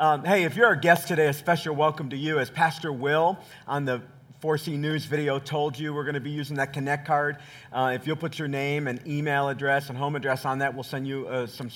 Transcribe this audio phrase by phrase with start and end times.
[0.00, 2.38] Um, hey, if you're our guest today, a special welcome to you.
[2.38, 4.00] As Pastor Will on the
[4.42, 7.36] 4C News video told you, we're going to be using that Connect card.
[7.70, 10.84] Uh, if you'll put your name and email address and home address on that, we'll
[10.84, 11.68] send you uh, some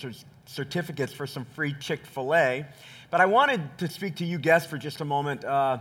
[0.46, 2.64] certificates for some free Chick fil A.
[3.10, 5.44] But I wanted to speak to you guests for just a moment.
[5.44, 5.80] Uh,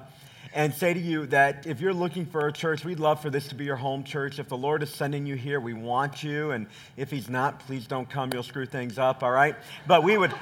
[0.54, 3.48] and say to you that if you're looking for a church, we'd love for this
[3.48, 4.38] to be your home church.
[4.38, 6.52] If the Lord is sending you here, we want you.
[6.52, 6.68] And
[6.98, 8.32] if He's not, please don't come.
[8.34, 9.56] You'll screw things up, all right?
[9.88, 10.34] But we would.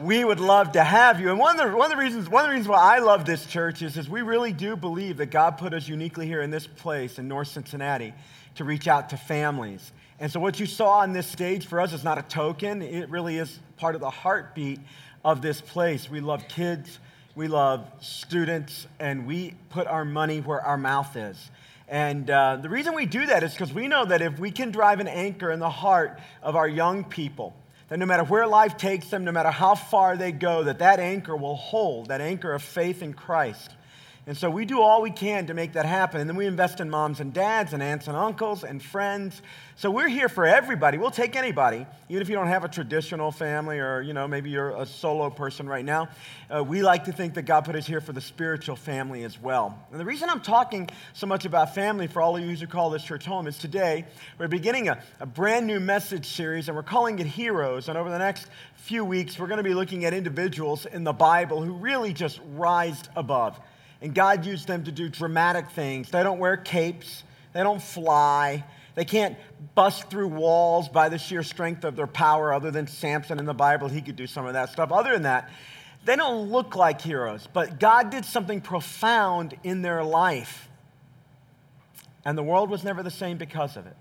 [0.00, 1.30] We would love to have you.
[1.30, 3.24] And one of, the, one of the reasons, one of the reasons why I love
[3.24, 6.50] this church is, is we really do believe that God put us uniquely here in
[6.50, 8.14] this place in North Cincinnati
[8.56, 9.92] to reach out to families.
[10.20, 12.82] And so what you saw on this stage for us is not a token.
[12.82, 14.80] It really is part of the heartbeat
[15.24, 16.10] of this place.
[16.10, 16.98] We love kids
[17.34, 21.50] we love students, and we put our money where our mouth is.
[21.88, 24.70] And uh, the reason we do that is because we know that if we can
[24.70, 27.54] drive an anchor in the heart of our young people,
[27.92, 30.98] that no matter where life takes them, no matter how far they go, that that
[30.98, 33.70] anchor will hold, that anchor of faith in Christ.
[34.24, 36.20] And so we do all we can to make that happen.
[36.20, 39.42] And then we invest in moms and dads and aunts and uncles and friends.
[39.74, 40.96] So we're here for everybody.
[40.96, 44.48] We'll take anybody, even if you don't have a traditional family or, you know, maybe
[44.48, 46.08] you're a solo person right now.
[46.48, 49.42] Uh, we like to think that God put us here for the spiritual family as
[49.42, 49.76] well.
[49.90, 52.90] And the reason I'm talking so much about family for all of you who call
[52.90, 54.04] this church home is today
[54.38, 57.88] we're beginning a, a brand new message series and we're calling it Heroes.
[57.88, 61.12] And over the next few weeks, we're going to be looking at individuals in the
[61.12, 63.58] Bible who really just rised above
[64.02, 66.10] and God used them to do dramatic things.
[66.10, 67.22] They don't wear capes,
[67.54, 69.38] they don't fly, they can't
[69.74, 73.54] bust through walls by the sheer strength of their power, other than Samson in the
[73.54, 73.88] Bible.
[73.88, 74.92] He could do some of that stuff.
[74.92, 75.50] Other than that,
[76.04, 80.68] they don't look like heroes, but God did something profound in their life.
[82.24, 83.96] And the world was never the same because of it.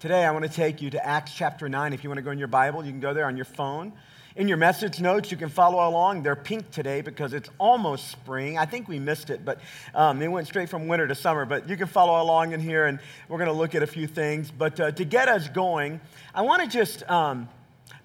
[0.00, 1.92] Today, I want to take you to Acts chapter 9.
[1.92, 3.92] If you want to go in your Bible, you can go there on your phone.
[4.34, 6.22] In your message notes, you can follow along.
[6.22, 8.56] They're pink today because it's almost spring.
[8.56, 9.60] I think we missed it, but
[9.94, 11.44] um, went straight from winter to summer.
[11.44, 12.98] But you can follow along in here, and
[13.28, 14.50] we're going to look at a few things.
[14.50, 16.00] But uh, to get us going,
[16.34, 17.46] I want to just um,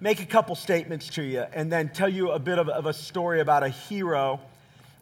[0.02, 2.94] make a couple statements to you and then tell you a bit of, of a
[2.94, 4.42] story about a hero.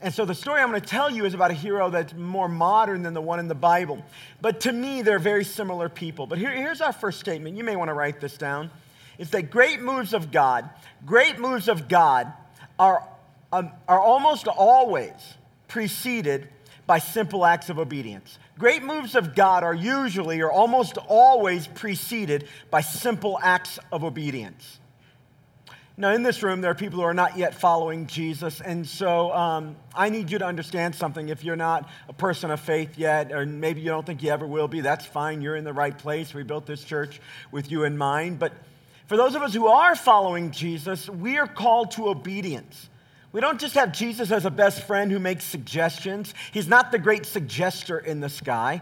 [0.01, 2.47] And so the story I'm going to tell you is about a hero that's more
[2.47, 4.05] modern than the one in the Bible.
[4.41, 6.27] But to me, they're very similar people.
[6.27, 7.57] But here, here's our first statement.
[7.57, 8.69] You may want to write this down
[9.17, 10.69] is that great moves of God,
[11.05, 12.31] great moves of God
[12.77, 13.07] are,
[13.51, 15.11] um, are almost always
[15.67, 16.49] preceded
[16.87, 18.37] by simple acts of obedience.
[18.57, 24.79] Great moves of God are usually or almost always preceded by simple acts of obedience.
[25.97, 29.31] Now, in this room, there are people who are not yet following Jesus, and so
[29.31, 31.29] um, I need you to understand something.
[31.29, 34.45] If you're not a person of faith yet, or maybe you don't think you ever
[34.45, 35.41] will be, that's fine.
[35.41, 36.33] You're in the right place.
[36.33, 38.39] We built this church with you in mind.
[38.39, 38.51] But
[39.07, 42.89] for those of us who are following Jesus, we are called to obedience.
[43.31, 46.33] We don't just have Jesus as a best friend who makes suggestions.
[46.53, 48.81] He's not the great suggester in the sky.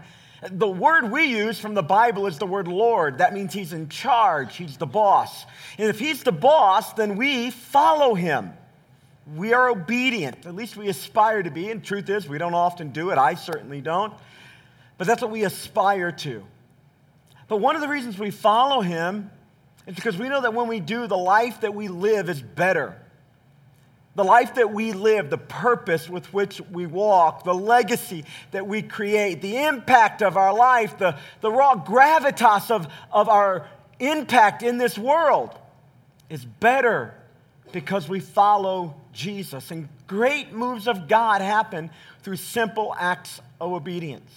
[0.50, 3.18] The word we use from the Bible is the word Lord.
[3.18, 5.44] That means he's in charge, he's the boss.
[5.78, 8.52] And if he's the boss, then we follow him.
[9.34, 10.46] We are obedient.
[10.46, 11.70] At least we aspire to be.
[11.70, 13.18] And truth is, we don't often do it.
[13.18, 14.12] I certainly don't.
[14.98, 16.44] But that's what we aspire to.
[17.48, 19.30] But one of the reasons we follow him
[19.86, 22.96] it's because we know that when we do, the life that we live is better.
[24.16, 28.80] The life that we live, the purpose with which we walk, the legacy that we
[28.80, 33.68] create, the impact of our life, the, the raw gravitas of, of our
[33.98, 35.58] impact in this world
[36.30, 37.14] is better
[37.72, 39.72] because we follow Jesus.
[39.72, 41.90] And great moves of God happen
[42.22, 44.30] through simple acts of obedience.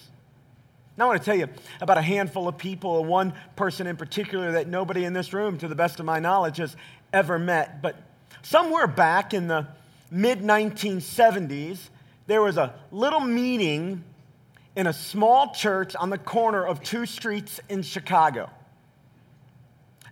[0.98, 1.48] Now, I want to tell you
[1.80, 5.60] about a handful of people, and one person in particular that nobody in this room,
[5.60, 6.76] to the best of my knowledge, has
[7.14, 7.84] ever met.
[7.84, 7.96] But
[8.42, 9.68] somewhere back in the
[10.10, 11.78] mid 1970s,
[12.26, 14.04] there was a little meeting
[14.76, 18.50] in a small church on the corner of two streets in Chicago.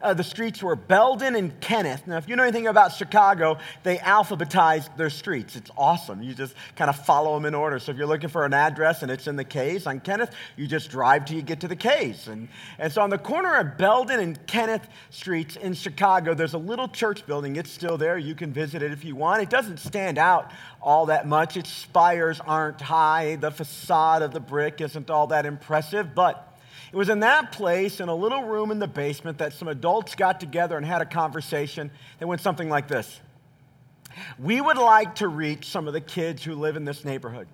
[0.05, 2.05] Uh, the streets were Belden and Kenneth.
[2.05, 5.55] Now, if you know anything about Chicago, they alphabetized their streets.
[5.55, 6.21] It's awesome.
[6.21, 7.79] You just kind of follow them in order.
[7.79, 10.67] So if you're looking for an address and it's in the K's on Kenneth, you
[10.67, 12.27] just drive till you get to the K's.
[12.27, 16.59] And, and so on the corner of Belden and Kenneth streets in Chicago, there's a
[16.59, 17.55] little church building.
[17.55, 18.19] It's still there.
[18.19, 19.41] You can visit it if you want.
[19.41, 20.51] It doesn't stand out
[20.83, 21.57] all that much.
[21.57, 23.37] Its spires aren't high.
[23.37, 26.44] The facade of the brick isn't all that impressive, but
[26.95, 30.15] it was in that place, in a little room in the basement, that some adults
[30.15, 33.19] got together and had a conversation that went something like this
[34.39, 37.49] We would like to reach some of the kids who live in this neighborhood.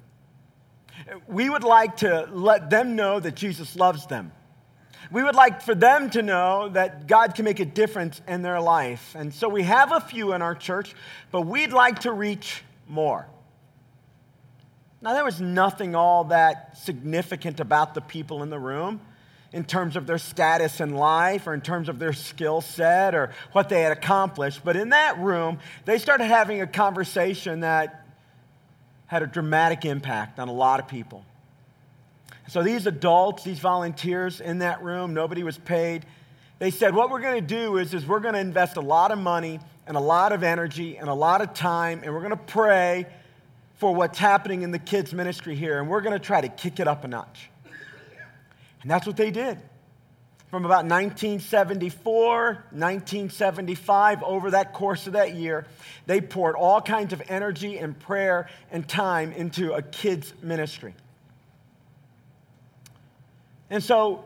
[1.28, 4.32] We would like to let them know that Jesus loves them.
[5.12, 8.62] We would like for them to know that God can make a difference in their
[8.62, 9.16] life.
[9.16, 10.94] And so we have a few in our church,
[11.32, 13.28] but we'd like to reach more.
[15.02, 19.02] Now, there was nothing all that significant about the people in the room
[19.54, 23.32] in terms of their status in life or in terms of their skill set or
[23.52, 24.62] what they had accomplished.
[24.64, 28.06] But in that room, they started having a conversation that
[29.08, 31.26] had a dramatic impact on a lot of people.
[32.48, 36.06] So these adults, these volunteers in that room, nobody was paid.
[36.60, 39.12] They said, what we're going to do is, is we're going to invest a lot
[39.12, 42.32] of money and a lot of energy and a lot of time, and we're going
[42.32, 43.06] to pray
[43.76, 46.80] for what's happening in the kids' ministry here, and we're going to try to kick
[46.80, 47.51] it up a notch.
[48.82, 49.60] And that's what they did.
[50.50, 55.66] From about 1974, 1975, over that course of that year,
[56.08, 60.94] they poured all kinds of energy and prayer and time into a kids' ministry.
[63.70, 64.26] And so,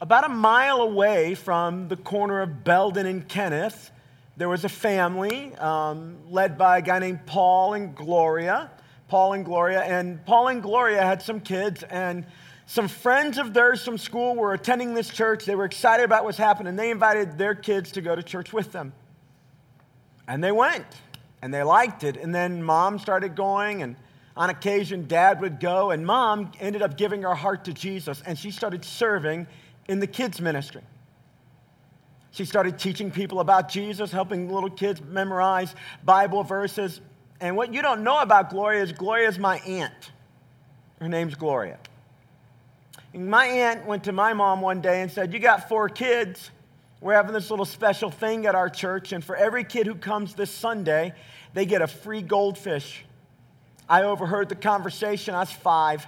[0.00, 3.90] about a mile away from the corner of Belden and Kenneth,
[4.36, 8.70] there was a family um, led by a guy named Paul and Gloria.
[9.08, 9.82] Paul and Gloria.
[9.82, 12.26] And Paul and Gloria had some kids, and
[12.66, 15.44] some friends of theirs from school were attending this church.
[15.44, 16.76] They were excited about what's happening.
[16.76, 18.92] They invited their kids to go to church with them.
[20.26, 20.86] And they went,
[21.42, 22.16] and they liked it.
[22.16, 23.96] And then mom started going, and
[24.36, 25.90] on occasion, dad would go.
[25.90, 29.46] And mom ended up giving her heart to Jesus, and she started serving
[29.86, 30.82] in the kids' ministry.
[32.30, 37.00] She started teaching people about Jesus, helping little kids memorize Bible verses.
[37.40, 40.10] And what you don't know about Gloria is Gloria is my aunt.
[40.98, 41.78] Her name's Gloria.
[43.14, 46.50] My aunt went to my mom one day and said, You got four kids.
[47.00, 50.34] We're having this little special thing at our church, and for every kid who comes
[50.34, 51.12] this Sunday,
[51.52, 53.04] they get a free goldfish.
[53.88, 55.34] I overheard the conversation.
[55.34, 56.06] I was five.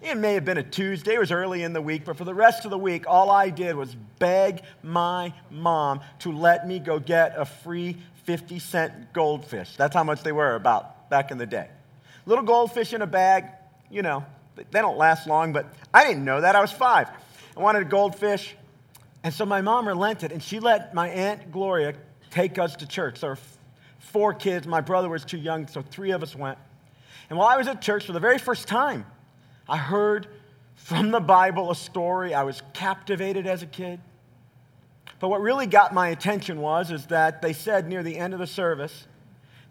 [0.00, 2.34] It may have been a Tuesday, it was early in the week, but for the
[2.34, 6.98] rest of the week, all I did was beg my mom to let me go
[6.98, 9.74] get a free 50 cent goldfish.
[9.76, 11.68] That's how much they were about back in the day.
[12.26, 13.46] Little goldfish in a bag,
[13.94, 14.24] you know,
[14.56, 16.56] they don't last long, but I didn't know that.
[16.56, 17.08] I was five.
[17.56, 18.56] I wanted a goldfish.
[19.22, 21.94] And so my mom relented and she let my Aunt Gloria
[22.30, 23.20] take us to church.
[23.20, 23.38] There were
[23.98, 24.66] four kids.
[24.66, 26.58] My brother was too young, so three of us went.
[27.30, 29.06] And while I was at church for the very first time,
[29.68, 30.26] I heard
[30.74, 32.34] from the Bible a story.
[32.34, 34.00] I was captivated as a kid.
[35.20, 38.40] But what really got my attention was is that they said near the end of
[38.40, 39.06] the service,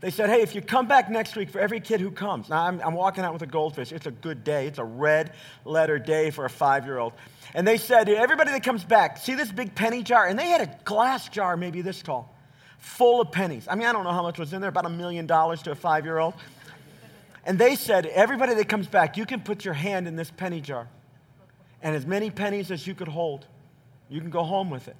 [0.03, 2.49] they said, hey, if you come back next week for every kid who comes.
[2.49, 3.93] Now, I'm, I'm walking out with a goldfish.
[3.93, 4.67] It's a good day.
[4.67, 5.31] It's a red
[5.63, 7.13] letter day for a five year old.
[7.53, 10.27] And they said, everybody that comes back, see this big penny jar?
[10.27, 12.35] And they had a glass jar, maybe this tall,
[12.79, 13.65] full of pennies.
[13.69, 15.71] I mean, I don't know how much was in there, about a million dollars to
[15.71, 16.33] a five year old.
[17.45, 20.59] And they said, everybody that comes back, you can put your hand in this penny
[20.59, 20.89] jar.
[21.81, 23.47] And as many pennies as you could hold,
[24.09, 24.97] you can go home with it.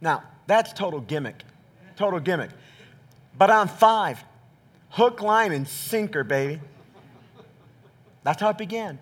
[0.00, 1.44] Now, that's total gimmick.
[1.94, 2.50] Total gimmick.
[3.36, 4.22] But on five,
[4.90, 6.60] hook, line, and sinker, baby.
[8.22, 8.98] That's how it began.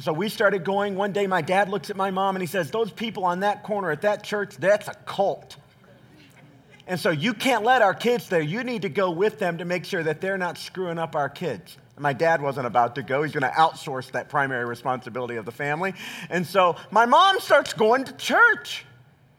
[0.00, 0.94] So we started going.
[0.94, 3.64] One day, my dad looks at my mom and he says, Those people on that
[3.64, 5.56] corner at that church, that's a cult.
[6.86, 8.40] And so you can't let our kids there.
[8.40, 11.28] You need to go with them to make sure that they're not screwing up our
[11.28, 11.76] kids.
[11.98, 13.22] My dad wasn't about to go.
[13.24, 15.94] He's going to outsource that primary responsibility of the family.
[16.30, 18.86] And so my mom starts going to church.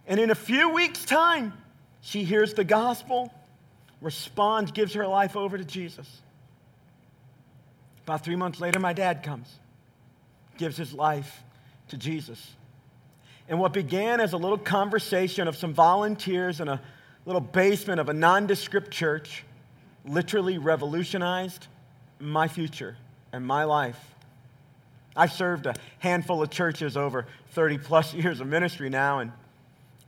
[0.07, 1.53] And in a few weeks' time,
[2.01, 3.33] she hears the gospel
[4.01, 6.21] responds, gives her life over to Jesus.
[8.03, 9.47] About three months later, my dad comes,
[10.57, 11.43] gives his life
[11.89, 12.55] to Jesus.
[13.47, 16.81] And what began as a little conversation of some volunteers in a
[17.25, 19.43] little basement of a nondescript church
[20.05, 21.67] literally revolutionized
[22.19, 22.97] my future
[23.31, 23.99] and my life.
[25.15, 29.31] I've served a handful of churches over 30 plus years of ministry now, and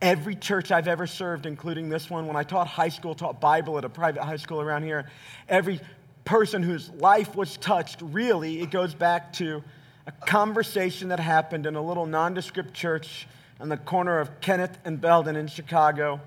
[0.02, 3.78] Every church I've ever served, including this one, when I taught high school, taught Bible
[3.78, 5.08] at a private high school around here,
[5.48, 5.80] every
[6.24, 9.62] person whose life was touched, really, it goes back to
[10.08, 13.28] a conversation that happened in a little nondescript church
[13.60, 16.20] on the corner of Kenneth and Belden in Chicago.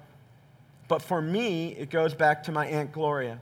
[0.87, 3.41] But for me, it goes back to my Aunt Gloria,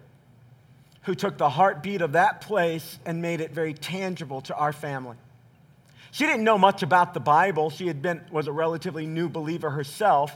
[1.04, 5.18] who took the heartbeat of that place and made it very tangible to our family.
[6.14, 7.72] She didn't know much about the Bible.
[7.72, 10.32] She had been, was a relatively new believer herself,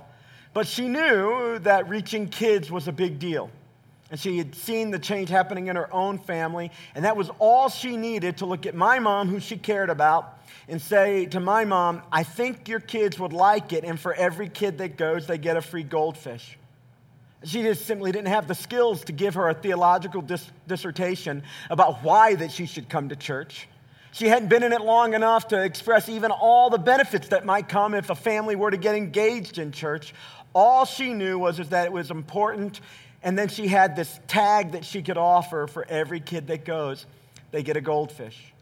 [0.52, 3.52] but she knew that reaching kids was a big deal.
[4.10, 7.70] And she had seen the change happening in her own family, and that was all
[7.70, 11.64] she needed to look at my mom, who she cared about, and say to my
[11.64, 15.38] mom, I think your kids would like it, and for every kid that goes, they
[15.38, 16.58] get a free goldfish.
[17.44, 22.04] She just simply didn't have the skills to give her a theological dis- dissertation about
[22.04, 23.68] why that she should come to church.
[24.12, 27.70] She hadn't been in it long enough to express even all the benefits that might
[27.70, 30.14] come if a family were to get engaged in church.
[30.54, 32.82] All she knew was that it was important,
[33.22, 37.06] and then she had this tag that she could offer for every kid that goes.
[37.52, 38.54] They get a goldfish.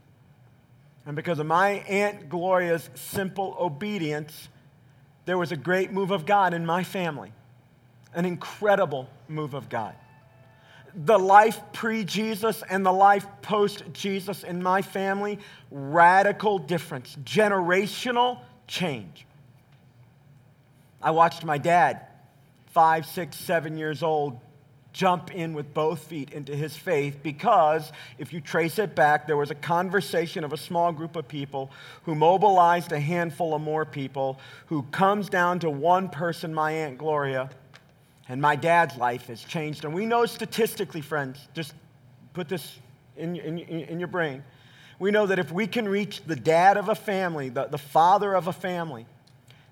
[1.05, 4.49] And because of my Aunt Gloria's simple obedience,
[5.25, 7.31] there was a great move of God in my family,
[8.13, 9.95] an incredible move of God.
[10.95, 18.39] The life pre Jesus and the life post Jesus in my family, radical difference, generational
[18.67, 19.25] change.
[21.01, 22.01] I watched my dad,
[22.67, 24.39] five, six, seven years old,
[24.95, 29.35] jump in with both feet into his faith because if you trace it back, there
[29.35, 31.69] was a conversation of a small group of people
[32.03, 36.97] who mobilized a handful of more people, who comes down to one person, my Aunt
[36.97, 37.49] Gloria,
[38.27, 39.85] and my dad's life has changed.
[39.85, 41.73] And we know statistically, friends, just
[42.33, 42.79] put this
[43.17, 44.43] in, in, in your brain.
[44.99, 48.33] We know that if we can reach the dad of a family, the, the father
[48.33, 49.05] of a family,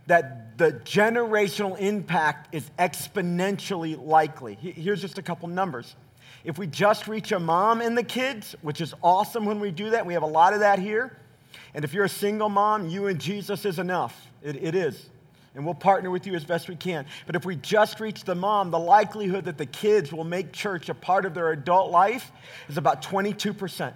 [0.07, 4.55] that the generational impact is exponentially likely.
[4.55, 5.95] Here's just a couple numbers.
[6.43, 9.91] If we just reach a mom and the kids, which is awesome when we do
[9.91, 11.17] that, we have a lot of that here.
[11.73, 14.27] And if you're a single mom, you and Jesus is enough.
[14.43, 15.09] it, it is.
[15.55, 17.05] And we'll partner with you as best we can.
[17.27, 20.89] But if we just reach the mom, the likelihood that the kids will make church
[20.89, 22.31] a part of their adult life
[22.69, 23.93] is about 22%.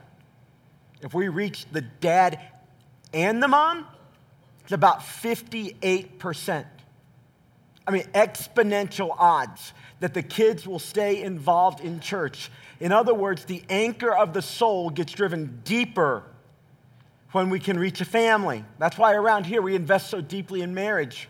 [1.02, 2.40] If we reach the dad
[3.14, 3.88] and the mom,
[4.64, 6.66] it's about 58%.
[7.88, 12.52] I mean, exponential odds that the kids will stay involved in church.
[12.80, 16.24] In other words, the anchor of the soul gets driven deeper
[17.32, 18.64] when we can reach a family.
[18.78, 21.30] That's why around here we invest so deeply in marriage.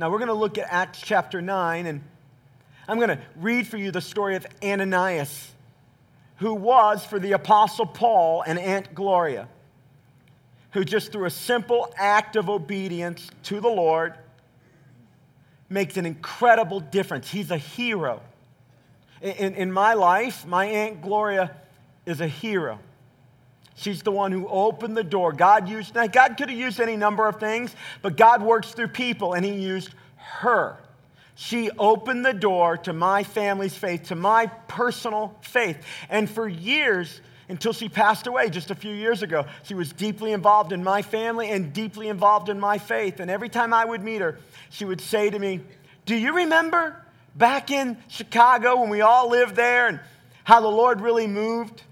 [0.00, 2.00] Now, we're going to look at Acts chapter 9, and
[2.88, 5.52] I'm going to read for you the story of Ananias,
[6.36, 9.46] who was for the Apostle Paul and Aunt Gloria
[10.72, 14.14] who just through a simple act of obedience to the Lord
[15.68, 17.28] makes an incredible difference.
[17.28, 18.22] He's a hero.
[19.20, 21.54] In, in my life, my Aunt Gloria
[22.06, 22.78] is a hero.
[23.80, 25.32] She's the one who opened the door.
[25.32, 28.88] God used, now God could have used any number of things, but God works through
[28.88, 30.76] people, and He used her.
[31.34, 35.82] She opened the door to my family's faith, to my personal faith.
[36.10, 39.46] And for years, until she passed away just a few years ago.
[39.62, 43.18] She was deeply involved in my family and deeply involved in my faith.
[43.18, 45.60] And every time I would meet her, she would say to me,
[46.04, 47.02] Do you remember
[47.34, 50.00] back in Chicago when we all lived there and
[50.44, 51.82] how the Lord really moved?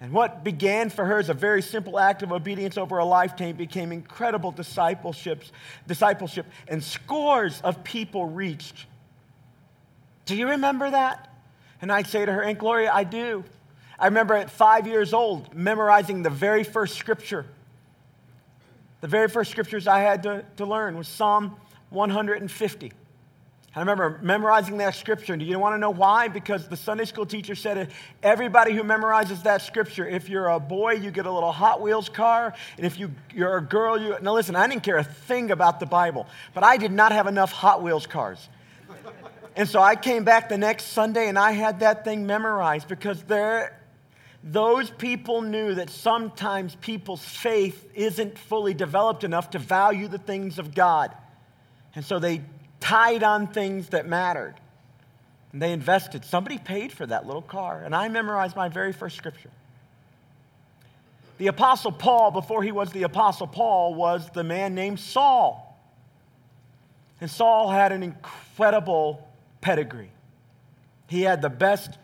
[0.00, 3.56] And what began for her as a very simple act of obedience over a lifetime
[3.56, 5.52] became incredible discipleships,
[5.86, 8.86] discipleship, and scores of people reached.
[10.24, 11.28] Do you remember that?
[11.82, 13.44] And I'd say to her, Aunt Gloria, I do.
[13.98, 17.44] I remember at five years old memorizing the very first scripture.
[19.02, 21.56] The very first scriptures I had to, to learn was Psalm
[21.90, 22.92] 150.
[23.74, 25.36] I remember memorizing that scripture.
[25.36, 26.26] Do you want to know why?
[26.26, 27.90] Because the Sunday school teacher said it.
[28.20, 32.08] everybody who memorizes that scripture, if you're a boy, you get a little Hot Wheels
[32.08, 32.52] car.
[32.76, 34.16] And if you, you're a girl, you.
[34.22, 37.28] Now listen, I didn't care a thing about the Bible, but I did not have
[37.28, 38.48] enough Hot Wheels cars.
[39.54, 43.22] And so I came back the next Sunday and I had that thing memorized because
[43.24, 43.80] there,
[44.42, 50.58] those people knew that sometimes people's faith isn't fully developed enough to value the things
[50.58, 51.14] of God.
[51.94, 52.42] And so they
[52.80, 54.54] tied on things that mattered.
[55.52, 56.24] And they invested.
[56.24, 57.82] Somebody paid for that little car.
[57.84, 59.50] And I memorized my very first scripture.
[61.38, 65.66] The Apostle Paul, before he was the Apostle Paul, was the man named Saul.
[67.20, 69.26] And Saul had an incredible
[69.60, 70.10] pedigree.
[71.06, 71.98] He had the best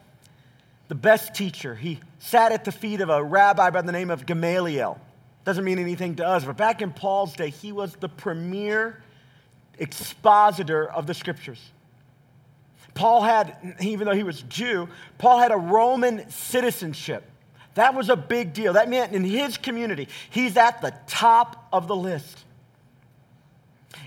[0.88, 1.74] the best teacher.
[1.74, 5.00] He sat at the feet of a rabbi by the name of Gamaliel.
[5.44, 9.02] Doesn't mean anything to us, but back in Paul's day, he was the premier
[9.78, 11.60] expositor of the scriptures.
[12.94, 17.24] Paul had, even though he was Jew, Paul had a Roman citizenship.
[17.74, 18.72] That was a big deal.
[18.72, 22.44] That meant in his community, he's at the top of the list.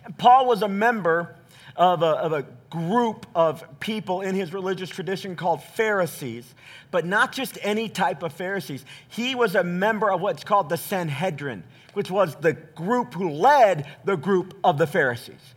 [0.06, 1.36] And Paul was a member
[1.76, 6.54] of a, of a group of people in his religious tradition called Pharisees,
[6.90, 8.84] but not just any type of Pharisees.
[9.08, 13.88] He was a member of what's called the Sanhedrin, which was the group who led
[14.04, 15.56] the group of the Pharisees.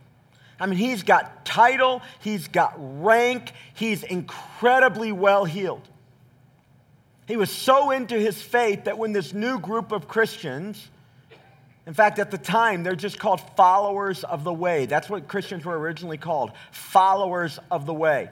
[0.59, 5.87] I mean, he's got title, he's got rank, he's incredibly well heeled.
[7.27, 10.89] He was so into his faith that when this new group of Christians
[11.85, 14.85] in fact, at the time, they're just called followers of the way.
[14.85, 18.29] That's what Christians were originally called followers of the way.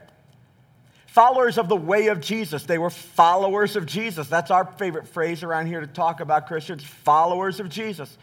[1.07, 2.63] followers of the way of Jesus.
[2.63, 4.29] They were followers of Jesus.
[4.29, 8.17] That's our favorite phrase around here to talk about Christians followers of Jesus.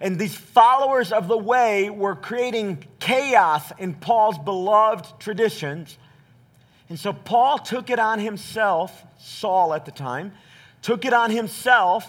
[0.00, 5.96] And these followers of the way were creating chaos in Paul's beloved traditions.
[6.88, 10.32] And so Paul took it on himself, Saul at the time,
[10.82, 12.06] took it on himself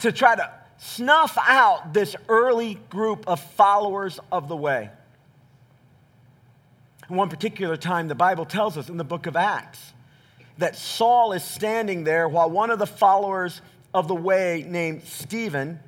[0.00, 4.90] to try to snuff out this early group of followers of the way.
[7.08, 9.92] One particular time, the Bible tells us in the book of Acts
[10.58, 13.60] that Saul is standing there while one of the followers
[13.92, 15.80] of the way, named Stephen,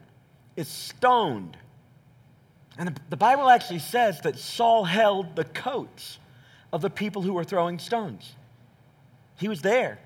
[0.57, 1.57] is stoned.
[2.79, 6.19] And the Bible actually says that Saul held the coats
[6.73, 8.35] of the people who were throwing stones.
[9.39, 9.99] He was there.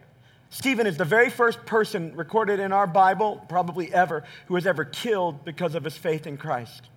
[0.51, 4.85] Stephen is the very first person recorded in our Bible, probably ever, who was ever
[4.85, 6.89] killed because of his faith in Christ.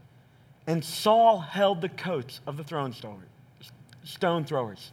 [0.68, 2.94] And Saul held the coats of the throne
[4.04, 4.92] stone throwers.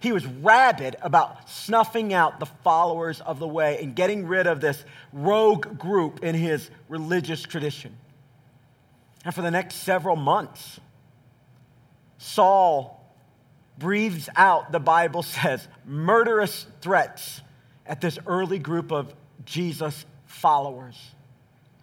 [0.00, 4.60] He was rabid about snuffing out the followers of the way and getting rid of
[4.60, 7.96] this rogue group in his religious tradition.
[9.24, 10.78] And for the next several months,
[12.18, 13.04] Saul
[13.78, 17.40] breathes out, the Bible says, murderous threats
[17.86, 20.96] at this early group of Jesus followers.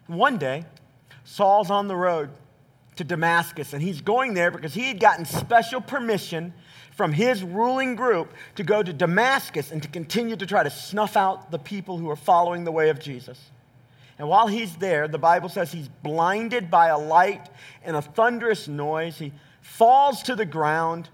[0.07, 0.65] One day,
[1.23, 2.29] Saul's on the road
[2.95, 6.53] to Damascus, and he's going there because he had gotten special permission
[6.91, 11.17] from his ruling group to go to Damascus and to continue to try to snuff
[11.17, 13.39] out the people who are following the way of Jesus.
[14.19, 17.49] And while he's there, the Bible says he's blinded by a light
[17.83, 19.17] and a thunderous noise.
[19.17, 21.09] He falls to the ground,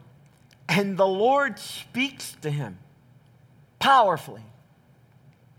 [0.67, 2.77] and the Lord speaks to him
[3.79, 4.43] powerfully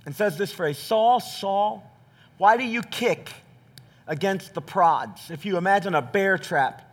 [0.05, 1.83] and says this phrase Saul, Saul,
[2.37, 3.31] why do you kick
[4.11, 5.31] against the prods?
[5.31, 6.91] If you imagine a bear trap,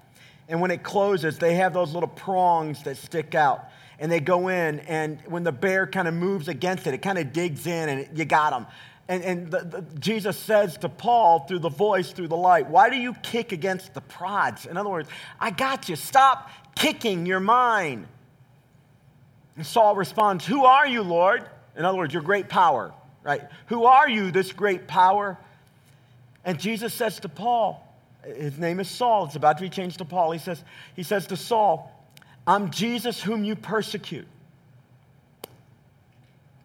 [0.47, 3.65] and when it closes, they have those little prongs that stick out.
[3.99, 7.17] And they go in, and when the bear kind of moves against it, it kind
[7.17, 8.67] of digs in, and you got them.
[9.09, 12.89] And, and the, the, Jesus says to Paul through the voice, through the light, Why
[12.89, 14.65] do you kick against the prods?
[14.65, 15.09] In other words,
[15.39, 15.95] I got you.
[15.95, 18.05] Stop kicking your mind.
[19.55, 21.43] And Saul responds, Who are you, Lord?
[21.75, 23.41] In other words, your great power, right?
[23.67, 25.37] Who are you, this great power?
[26.47, 27.85] And Jesus says to Paul,
[28.23, 30.31] his name is Saul, it's about to be changed to Paul.
[30.31, 30.63] He says,
[30.95, 31.91] he says to Saul,
[32.47, 34.27] I'm Jesus whom you persecute.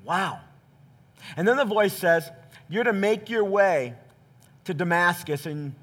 [0.05, 0.39] Wow.
[1.37, 2.31] And then the voice says,
[2.69, 3.95] You're to make your way
[4.65, 5.75] to Damascus, and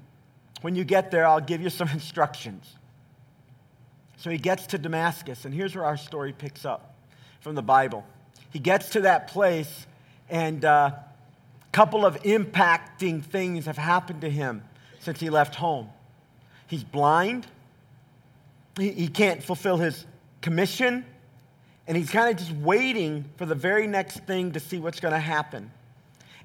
[0.62, 2.74] when you get there, I'll give you some instructions.
[4.16, 6.94] So he gets to Damascus, and here's where our story picks up
[7.40, 8.06] from the Bible.
[8.50, 9.86] He gets to that place,
[10.30, 10.92] and uh,
[11.72, 14.62] couple of impacting things have happened to him
[15.00, 15.88] since he left home.
[16.66, 17.46] He's blind,
[18.76, 20.06] he, he can't fulfill his
[20.40, 21.04] commission,
[21.86, 25.14] and he's kind of just waiting for the very next thing to see what's going
[25.14, 25.70] to happen.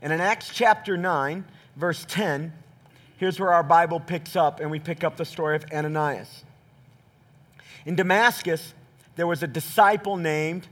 [0.02, 2.52] And in Acts chapter 9, verse 10,
[3.18, 6.44] here's where our Bible picks up, and we pick up the story of Ananias.
[7.86, 8.74] In Damascus,
[9.16, 10.68] there was a disciple named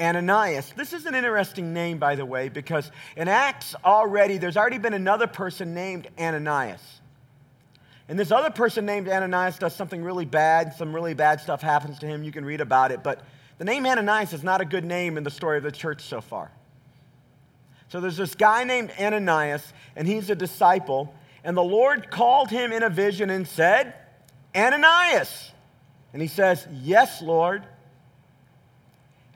[0.00, 0.72] Ananias.
[0.76, 4.94] This is an interesting name, by the way, because in Acts already, there's already been
[4.94, 6.82] another person named Ananias.
[8.08, 10.74] And this other person named Ananias does something really bad.
[10.74, 12.22] Some really bad stuff happens to him.
[12.22, 13.02] You can read about it.
[13.02, 13.22] But
[13.58, 16.20] the name Ananias is not a good name in the story of the church so
[16.20, 16.50] far.
[17.88, 21.14] So there's this guy named Ananias, and he's a disciple.
[21.44, 23.94] And the Lord called him in a vision and said,
[24.54, 25.52] Ananias.
[26.12, 27.64] And he says, Yes, Lord.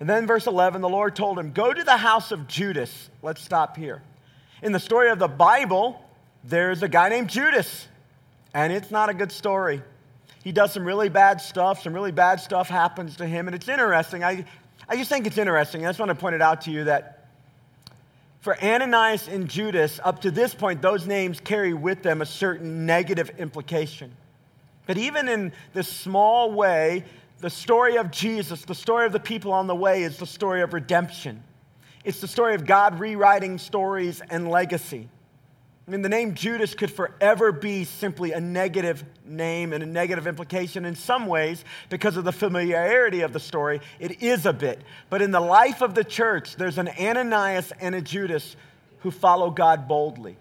[0.01, 3.11] And then, verse 11, the Lord told him, Go to the house of Judas.
[3.23, 4.03] Let's stop here.
[4.63, 6.01] In the story of the Bible,
[6.45, 7.89] there's a guy named Judas,
[8.55, 9.83] and it's not a good story.
[10.45, 13.69] He does some really bad stuff, some really bad stuff happens to him, and it's
[13.69, 14.23] interesting.
[14.23, 14.45] I,
[14.89, 15.85] I just think it's interesting.
[15.85, 17.27] I just want to point it out to you that
[18.41, 22.87] for Ananias and Judas, up to this point, those names carry with them a certain
[22.87, 24.13] negative implication.
[24.87, 27.05] But even in this small way,
[27.41, 30.63] the story of Jesus, the story of the people on the way, is the story
[30.63, 31.43] of redemption.
[32.05, 35.09] It's the story of God rewriting stories and legacy.
[35.87, 40.27] I mean, the name Judas could forever be simply a negative name and a negative
[40.27, 43.81] implication in some ways because of the familiarity of the story.
[43.99, 44.83] It is a bit.
[45.09, 48.55] But in the life of the church, there's an Ananias and a Judas
[48.99, 50.37] who follow God boldly.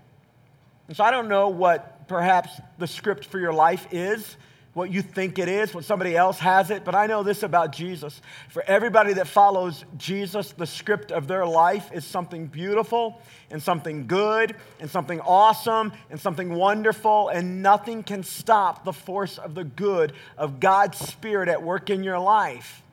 [0.89, 4.36] And so I don't know what perhaps the script for your life is
[4.78, 7.72] what you think it is, what somebody else has it, but I know this about
[7.72, 8.22] Jesus.
[8.50, 14.06] For everybody that follows Jesus, the script of their life is something beautiful and something
[14.06, 19.63] good and something awesome and something wonderful, and nothing can stop the force of the
[19.63, 22.84] good of God's Spirit at work in your life.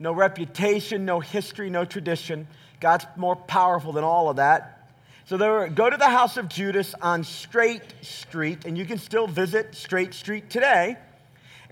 [0.00, 2.48] no reputation, no history, no tradition.
[2.80, 4.90] God's more powerful than all of that.
[5.26, 9.28] So were, go to the house of Judas on Straight Street, and you can still
[9.28, 10.96] visit Straight Street today,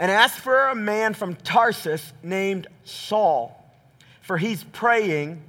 [0.00, 3.54] and ask for a man from Tarsus named Saul,
[4.22, 5.42] for he's praying.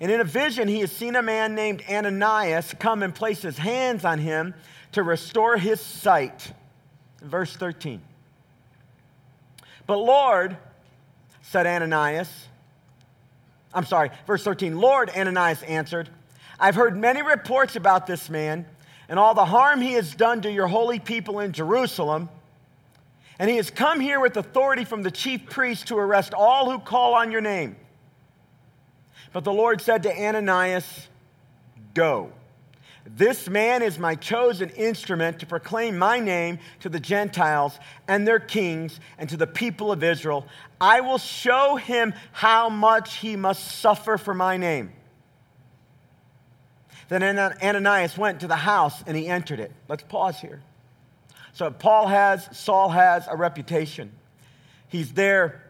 [0.00, 3.58] And in a vision, he has seen a man named Ananias come and place his
[3.58, 4.54] hands on him
[4.92, 6.52] to restore his sight.
[7.20, 8.00] Verse 13.
[9.84, 10.56] But Lord,
[11.42, 12.30] said Ananias,
[13.74, 14.78] I'm sorry, verse 13.
[14.78, 16.08] Lord, Ananias answered,
[16.60, 18.64] I've heard many reports about this man
[19.08, 22.28] and all the harm he has done to your holy people in Jerusalem.
[23.40, 26.78] And he has come here with authority from the chief priest to arrest all who
[26.78, 27.74] call on your name.
[29.32, 31.08] But the Lord said to Ananias,
[31.94, 32.32] Go.
[33.06, 38.40] This man is my chosen instrument to proclaim my name to the Gentiles and their
[38.40, 40.46] kings and to the people of Israel.
[40.78, 44.92] I will show him how much he must suffer for my name.
[47.08, 49.72] Then Ananias went to the house and he entered it.
[49.88, 50.60] Let's pause here.
[51.60, 54.10] So Paul has, Saul has a reputation.
[54.88, 55.62] He's there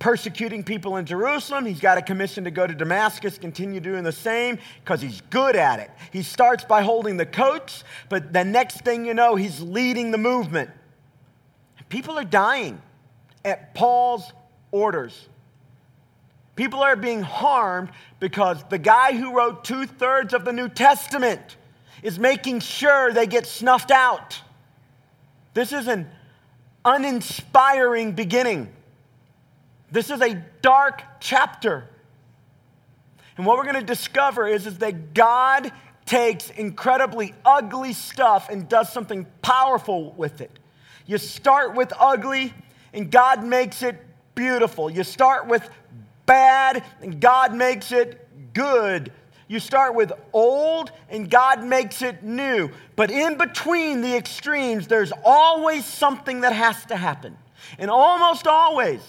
[0.00, 1.64] persecuting people in Jerusalem.
[1.64, 5.54] He's got a commission to go to Damascus, continue doing the same because he's good
[5.54, 5.92] at it.
[6.12, 10.18] He starts by holding the coats, but the next thing you know, he's leading the
[10.18, 10.70] movement.
[11.88, 12.82] People are dying
[13.44, 14.32] at Paul's
[14.72, 15.28] orders.
[16.56, 21.58] People are being harmed because the guy who wrote two thirds of the New Testament
[22.02, 24.40] is making sure they get snuffed out.
[25.58, 26.08] This is an
[26.84, 28.72] uninspiring beginning.
[29.90, 31.90] This is a dark chapter.
[33.36, 35.72] And what we're going to discover is, is that God
[36.06, 40.60] takes incredibly ugly stuff and does something powerful with it.
[41.06, 42.54] You start with ugly,
[42.92, 44.00] and God makes it
[44.36, 44.88] beautiful.
[44.88, 45.68] You start with
[46.24, 49.10] bad, and God makes it good.
[49.48, 52.70] You start with old, and God makes it new.
[52.96, 57.36] But in between the extremes, there's always something that has to happen.
[57.78, 59.00] And almost always,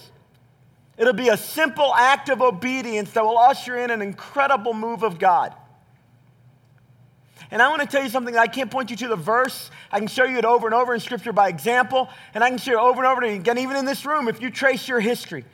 [0.96, 5.18] it'll be a simple act of obedience that will usher in an incredible move of
[5.18, 5.54] God.
[7.50, 8.36] And I want to tell you something.
[8.36, 9.70] I can't point you to the verse.
[9.90, 12.08] I can show you it over and over in Scripture by example.
[12.32, 14.50] And I can show you over and over again, even in this room, if you
[14.50, 15.44] trace your history.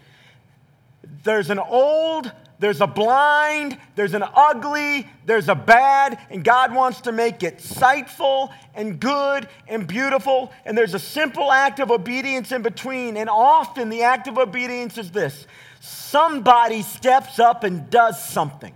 [1.25, 7.03] There's an old, there's a blind, there's an ugly, there's a bad, and God wants
[7.03, 10.53] to make it sightful and good and beautiful.
[10.65, 13.17] And there's a simple act of obedience in between.
[13.19, 15.47] And often the act of obedience is this
[15.81, 18.75] somebody steps up and does something.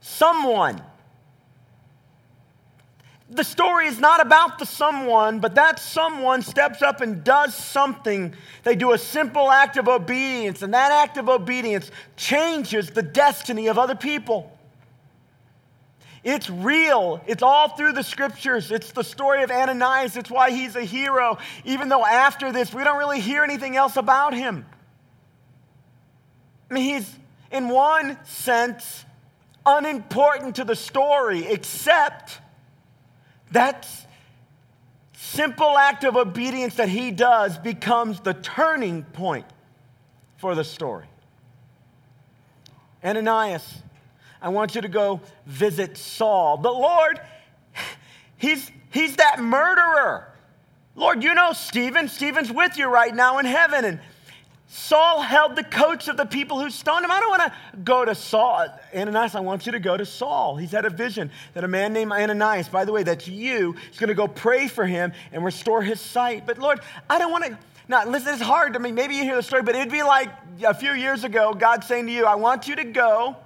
[0.00, 0.80] Someone
[3.30, 8.34] the story is not about the someone, but that someone steps up and does something.
[8.64, 13.68] They do a simple act of obedience, and that act of obedience changes the destiny
[13.68, 14.56] of other people.
[16.24, 17.22] It's real.
[17.26, 18.72] It's all through the scriptures.
[18.72, 20.16] It's the story of Ananias.
[20.16, 23.96] It's why he's a hero, even though after this, we don't really hear anything else
[23.96, 24.66] about him.
[26.68, 27.10] I mean, he's,
[27.52, 29.04] in one sense,
[29.64, 32.40] unimportant to the story, except
[33.52, 33.86] that
[35.12, 39.46] simple act of obedience that he does becomes the turning point
[40.38, 41.06] for the story.
[43.04, 43.78] Ananias,
[44.42, 46.56] I want you to go visit Saul.
[46.56, 47.20] But Lord,
[48.36, 50.26] he's, he's that murderer.
[50.96, 52.08] Lord, you know Stephen.
[52.08, 53.84] Stephen's with you right now in heaven.
[53.84, 54.00] And
[54.72, 57.10] Saul held the coats of the people who stoned him.
[57.10, 58.68] I don't want to go to Saul.
[58.94, 60.54] Ananias, I want you to go to Saul.
[60.54, 63.98] He's had a vision that a man named Ananias, by the way, that's you, is
[63.98, 66.46] going to go pray for him and restore his sight.
[66.46, 66.78] But Lord,
[67.08, 67.58] I don't want to.
[67.88, 68.76] Now, listen, it's hard.
[68.76, 70.30] I mean, maybe you hear the story, but it'd be like
[70.64, 73.36] a few years ago, God saying to you, I want you to go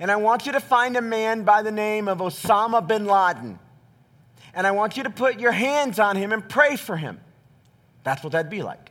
[0.00, 3.58] and I want you to find a man by the name of Osama bin Laden.
[4.54, 7.20] And I want you to put your hands on him and pray for him.
[8.04, 8.90] That's what that'd be like.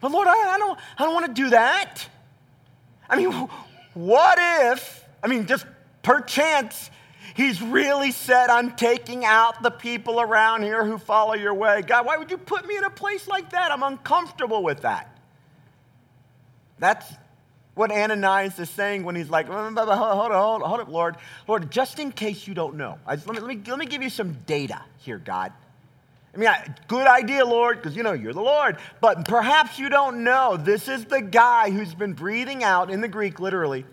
[0.00, 2.06] But Lord, I, don't, I don't want to do that.
[3.08, 3.32] I mean,
[3.94, 4.38] what
[4.72, 5.66] if, I mean, just
[6.02, 6.90] perchance,
[7.34, 11.82] he's really set on taking out the people around here who follow your way?
[11.82, 13.70] God, why would you put me in a place like that?
[13.70, 15.16] I'm uncomfortable with that.
[16.78, 17.10] That's
[17.74, 21.16] what Ananias is saying when he's like, hold on, hold on, hold up, Lord.
[21.46, 24.10] Lord, just in case you don't know, let, me, let, me, let me give you
[24.10, 25.52] some data here, God.
[26.36, 26.50] I mean,
[26.86, 28.76] good idea, Lord, because you know you're the Lord.
[29.00, 33.08] But perhaps you don't know this is the guy who's been breathing out, in the
[33.08, 33.86] Greek literally,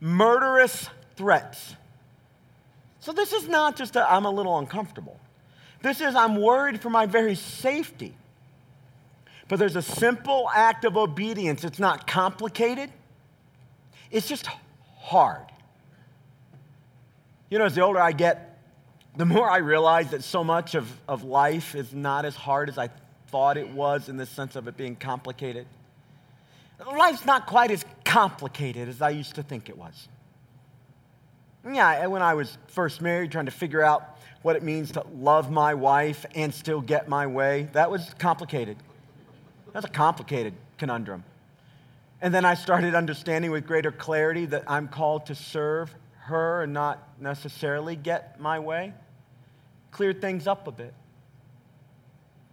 [0.00, 1.74] murderous threats.
[3.00, 5.18] So this is not just I'm a little uncomfortable.
[5.82, 8.14] This is I'm worried for my very safety.
[9.48, 11.64] But there's a simple act of obedience.
[11.64, 12.90] It's not complicated,
[14.12, 14.46] it's just
[14.96, 15.46] hard.
[17.50, 18.53] You know, as the older I get,
[19.16, 22.78] the more I realize that so much of, of life is not as hard as
[22.78, 22.90] I
[23.28, 25.66] thought it was in the sense of it being complicated.
[26.84, 30.08] Life's not quite as complicated as I used to think it was.
[31.70, 35.50] Yeah, when I was first married, trying to figure out what it means to love
[35.50, 38.76] my wife and still get my way, that was complicated.
[39.72, 41.24] That's a complicated conundrum.
[42.20, 45.94] And then I started understanding with greater clarity that I'm called to serve
[46.24, 48.92] her and not necessarily get my way.
[49.90, 50.94] Cleared things up a bit.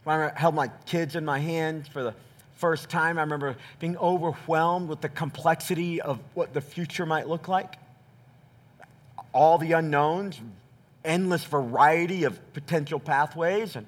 [0.04, 2.14] When I held my kids in my hands for the
[2.58, 7.48] first time, I remember being overwhelmed with the complexity of what the future might look
[7.48, 7.76] like
[9.34, 10.40] all the unknowns,
[11.04, 13.76] endless variety of potential pathways.
[13.76, 13.86] And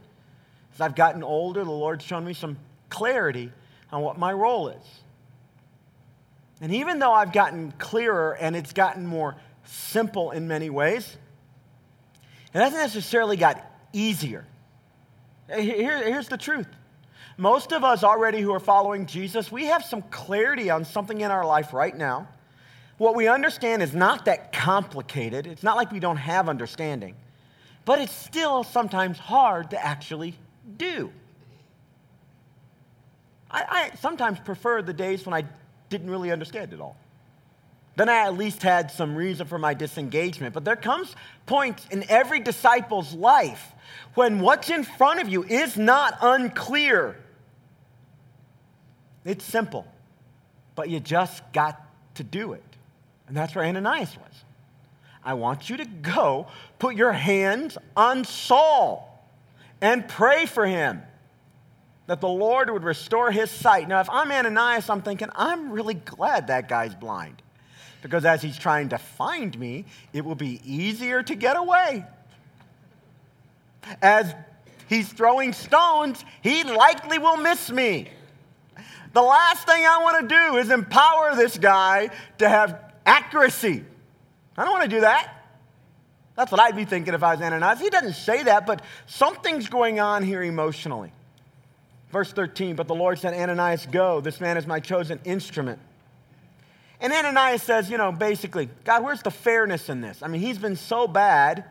[0.74, 2.58] as I've gotten older, the Lord's shown me some
[2.90, 3.52] clarity
[3.92, 4.84] on what my role is.
[6.62, 11.18] And even though I've gotten clearer and it's gotten more simple in many ways,
[12.54, 14.46] it hasn't necessarily got easier.
[15.48, 16.68] Here, here's the truth.
[17.38, 21.32] Most of us already who are following Jesus, we have some clarity on something in
[21.32, 22.28] our life right now
[22.98, 25.48] what we understand is not that complicated.
[25.48, 27.16] It's not like we don't have understanding,
[27.86, 30.36] but it's still sometimes hard to actually
[30.78, 31.12] do.
[33.50, 35.46] I, I sometimes prefer the days when I
[35.90, 36.96] didn't really understand it all.
[37.96, 40.54] Then I at least had some reason for my disengagement.
[40.54, 43.72] But there comes points in every disciple's life
[44.16, 47.18] when what's in front of you is not unclear.
[49.24, 49.86] It's simple,
[50.76, 51.80] but you just got
[52.16, 52.64] to do it.
[53.28, 54.44] And that's where Ananias was.
[55.24, 56.48] I want you to go
[56.80, 59.10] put your hands on Saul
[59.82, 61.02] and pray for him
[62.08, 63.88] that the Lord would restore his sight.
[63.88, 67.43] Now, if I'm Ananias, I'm thinking, I'm really glad that guy's blind.
[68.04, 72.06] Because as he's trying to find me, it will be easier to get away.
[74.02, 74.36] As
[74.90, 78.10] he's throwing stones, he likely will miss me.
[79.14, 83.86] The last thing I want to do is empower this guy to have accuracy.
[84.58, 85.46] I don't want to do that.
[86.36, 87.80] That's what I'd be thinking if I was Ananias.
[87.80, 91.14] He doesn't say that, but something's going on here emotionally.
[92.12, 94.20] Verse 13, but the Lord said, Ananias, go.
[94.20, 95.80] This man is my chosen instrument.
[97.04, 100.24] And Ananias says, you know, basically, God, where's the fairness in this?
[100.24, 101.66] I mean, he's been so bad.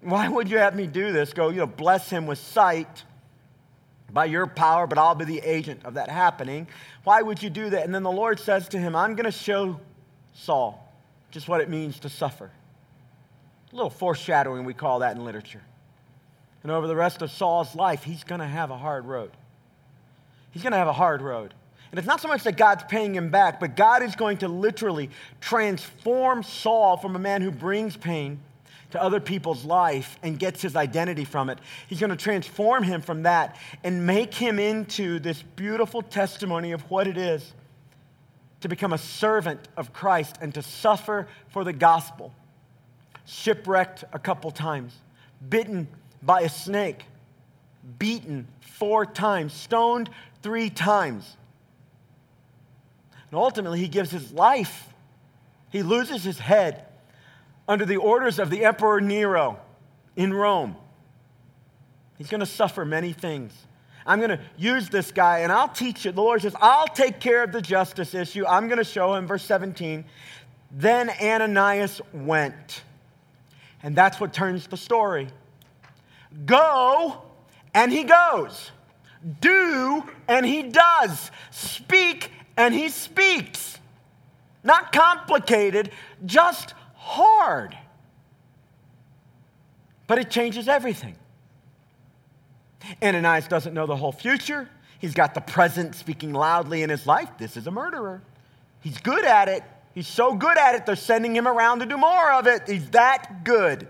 [0.00, 1.34] Why would you have me do this?
[1.34, 3.04] Go, you know, bless him with sight
[4.10, 6.68] by your power, but I'll be the agent of that happening.
[7.04, 7.84] Why would you do that?
[7.84, 9.78] And then the Lord says to him, I'm going to show
[10.32, 10.90] Saul
[11.30, 12.50] just what it means to suffer.
[13.70, 15.62] A little foreshadowing, we call that in literature.
[16.62, 19.32] And over the rest of Saul's life, he's going to have a hard road.
[20.50, 21.52] He's going to have a hard road.
[21.90, 24.48] And it's not so much that God's paying him back, but God is going to
[24.48, 28.40] literally transform Saul from a man who brings pain
[28.92, 31.58] to other people's life and gets his identity from it.
[31.88, 36.82] He's going to transform him from that and make him into this beautiful testimony of
[36.90, 37.52] what it is
[38.60, 42.32] to become a servant of Christ and to suffer for the gospel.
[43.26, 44.92] Shipwrecked a couple times,
[45.48, 45.88] bitten
[46.22, 47.04] by a snake,
[47.98, 50.10] beaten four times, stoned
[50.42, 51.36] three times.
[53.30, 54.88] And ultimately, he gives his life.
[55.70, 56.84] He loses his head
[57.68, 59.58] under the orders of the Emperor Nero
[60.16, 60.76] in Rome.
[62.18, 63.54] He's going to suffer many things.
[64.04, 66.14] I'm going to use this guy and I'll teach it.
[66.14, 68.44] The Lord says, I'll take care of the justice issue.
[68.46, 69.26] I'm going to show him.
[69.26, 70.04] Verse 17.
[70.72, 72.82] Then Ananias went.
[73.82, 75.28] And that's what turns the story.
[76.44, 77.22] Go,
[77.72, 78.70] and he goes.
[79.40, 81.30] Do, and he does.
[81.50, 83.78] Speak, and he speaks.
[84.62, 85.90] Not complicated,
[86.26, 87.76] just hard.
[90.06, 91.16] But it changes everything.
[93.02, 94.68] Ananias doesn't know the whole future.
[94.98, 97.30] He's got the present speaking loudly in his life.
[97.38, 98.22] This is a murderer.
[98.80, 99.62] He's good at it.
[99.94, 102.62] He's so good at it, they're sending him around to do more of it.
[102.68, 103.88] He's that good.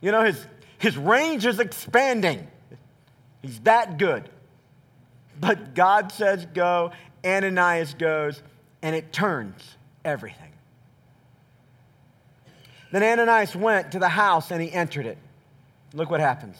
[0.00, 0.46] You know, his,
[0.78, 2.46] his range is expanding.
[3.42, 4.28] He's that good.
[5.40, 6.92] But God says go,
[7.26, 8.42] Ananias goes,
[8.82, 10.52] and it turns everything.
[12.92, 15.18] Then Ananias went to the house and he entered it.
[15.92, 16.56] Look what happens.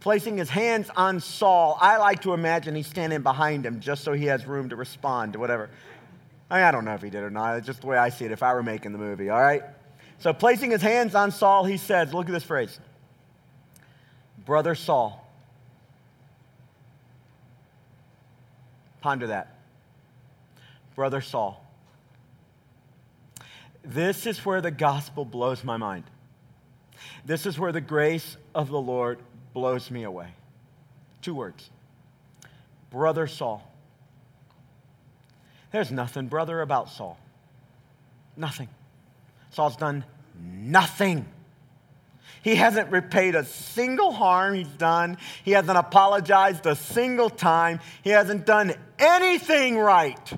[0.00, 4.12] Placing his hands on Saul, I like to imagine he's standing behind him just so
[4.12, 5.68] he has room to respond to whatever.
[6.50, 7.58] I, mean, I don't know if he did or not.
[7.58, 9.62] It's just the way I see it if I were making the movie, all right?
[10.18, 12.78] So, placing his hands on Saul, he says, Look at this phrase
[14.44, 15.26] Brother Saul.
[19.00, 19.59] Ponder that.
[20.94, 21.64] Brother Saul.
[23.82, 26.04] This is where the gospel blows my mind.
[27.24, 29.18] This is where the grace of the Lord
[29.54, 30.28] blows me away.
[31.22, 31.70] Two words
[32.90, 33.66] Brother Saul.
[35.72, 37.18] There's nothing, brother, about Saul.
[38.36, 38.68] Nothing.
[39.50, 40.04] Saul's done
[40.40, 41.26] nothing.
[42.42, 45.18] He hasn't repaid a single harm he's done.
[45.44, 47.80] He hasn't apologized a single time.
[48.02, 50.32] He hasn't done anything right.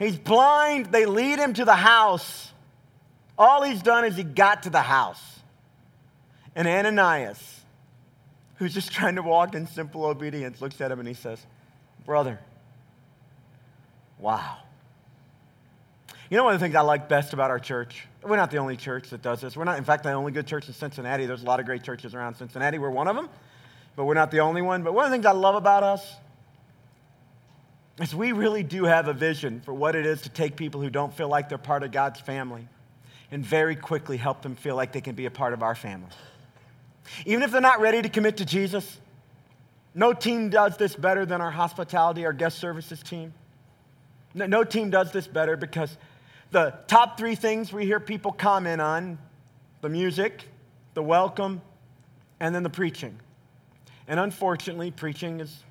[0.00, 0.86] He's blind.
[0.86, 2.52] They lead him to the house.
[3.38, 5.22] All he's done is he got to the house.
[6.56, 7.60] And Ananias,
[8.56, 11.38] who's just trying to walk in simple obedience, looks at him and he says,
[12.06, 12.40] Brother,
[14.18, 14.56] wow.
[16.30, 18.06] You know one of the things I like best about our church?
[18.22, 19.54] We're not the only church that does this.
[19.54, 21.26] We're not, in fact, the only good church in Cincinnati.
[21.26, 22.78] There's a lot of great churches around Cincinnati.
[22.78, 23.28] We're one of them,
[23.96, 24.82] but we're not the only one.
[24.82, 26.16] But one of the things I love about us
[28.00, 30.90] is we really do have a vision for what it is to take people who
[30.90, 32.66] don't feel like they're part of God's family
[33.30, 36.08] and very quickly help them feel like they can be a part of our family.
[37.26, 38.98] Even if they're not ready to commit to Jesus,
[39.94, 43.32] no team does this better than our hospitality, our guest services team.
[44.34, 45.96] No, no team does this better because
[46.50, 49.18] the top three things we hear people comment on
[49.80, 50.44] the music,
[50.94, 51.60] the welcome,
[52.38, 53.18] and then the preaching.
[54.06, 55.64] And unfortunately, preaching is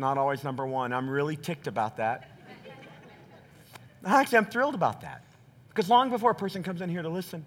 [0.00, 0.92] not always number one.
[0.92, 2.28] I'm really ticked about that.
[4.04, 5.22] Actually, I'm thrilled about that.
[5.68, 7.44] Because long before a person comes in here to listen,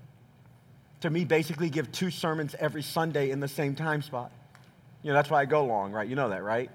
[1.02, 4.32] to me, basically give two sermons every Sunday in the same time spot.
[5.02, 6.08] You know, that's why I go long, right?
[6.08, 6.70] You know that, right?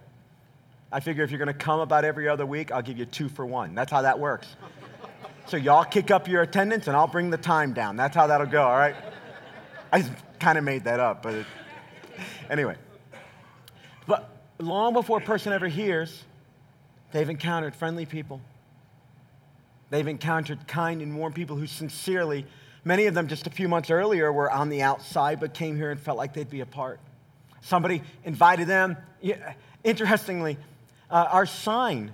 [0.93, 3.29] I figure if you're going to come about every other week, I'll give you two
[3.29, 3.75] for one.
[3.75, 4.49] That's how that works.
[5.47, 7.97] So y'all kick up your attendance and I'll bring the time down.
[7.97, 8.97] That's how that'll go, all right?
[9.93, 10.05] I
[10.38, 11.47] kind of made that up, but it,
[12.51, 12.77] anyway.
[14.59, 16.25] Long before a person ever hears,
[17.12, 18.40] they've encountered friendly people.
[19.90, 22.44] They've encountered kind and warm people who sincerely,
[22.85, 25.90] many of them just a few months earlier were on the outside but came here
[25.90, 27.01] and felt like they'd be a part.
[27.61, 28.97] Somebody invited them.
[29.85, 30.59] Interestingly,
[31.11, 32.12] uh, our sign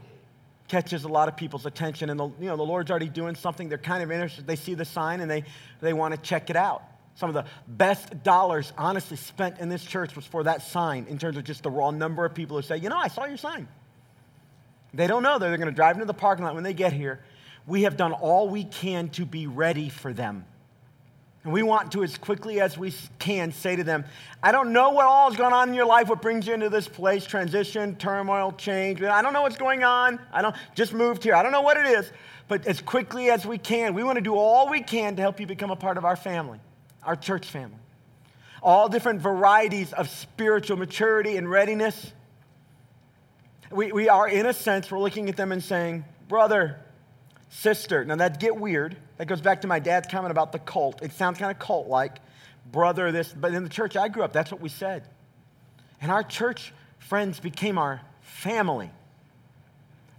[0.68, 2.11] catches a lot of people's attention.
[2.11, 3.68] And the, you know, the Lord's already doing something.
[3.68, 4.46] They're kind of interested.
[4.46, 5.44] They see the sign and they,
[5.80, 6.83] they want to check it out.
[7.16, 11.18] Some of the best dollars, honestly, spent in this church was for that sign in
[11.18, 13.37] terms of just the raw number of people who say, you know, I saw your
[13.37, 13.68] sign.
[14.92, 15.38] They don't know.
[15.38, 17.20] They're going to drive into the parking lot when they get here.
[17.66, 20.44] We have done all we can to be ready for them.
[21.44, 24.05] And we want to, as quickly as we can, say to them,
[24.42, 26.70] I don't know what all is going on in your life, what brings you into
[26.70, 29.03] this place transition, turmoil, change.
[29.03, 30.18] I don't know what's going on.
[30.33, 31.35] I don't just moved here.
[31.35, 32.11] I don't know what it is.
[32.48, 35.38] But as quickly as we can, we want to do all we can to help
[35.38, 36.61] you become a part of our family,
[37.04, 37.78] our church family.
[38.62, 42.12] All different varieties of spiritual maturity and readiness.
[43.70, 46.80] We, we are, in a sense, we're looking at them and saying, Brother,
[47.50, 48.04] sister.
[48.04, 48.96] Now, that get weird.
[49.18, 51.02] That goes back to my dad's comment about the cult.
[51.02, 52.18] It sounds kind of cult like,
[52.70, 53.32] brother, this.
[53.32, 55.04] But in the church I grew up, that's what we said.
[56.00, 58.90] And our church friends became our family.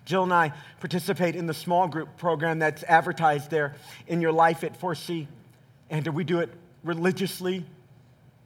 [0.05, 3.75] Jill and I participate in the small group program that's advertised there
[4.07, 5.27] in your life at 4C.
[5.89, 6.49] And we do it
[6.85, 7.65] religiously.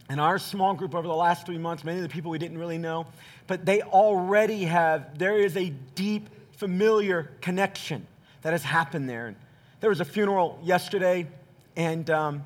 [0.10, 2.58] in our small group over the last three months, many of the people we didn't
[2.58, 3.06] really know,
[3.46, 8.08] but they already have, there is a deep, familiar connection
[8.42, 9.36] that has happened there.
[9.82, 11.28] There was a funeral yesterday,
[11.76, 12.44] and um,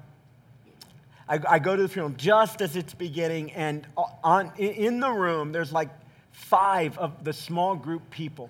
[1.27, 3.88] I, I, go to the funeral just as it's beginning, and
[4.23, 5.89] on, in the room, there's like
[6.32, 8.49] five of the small group people.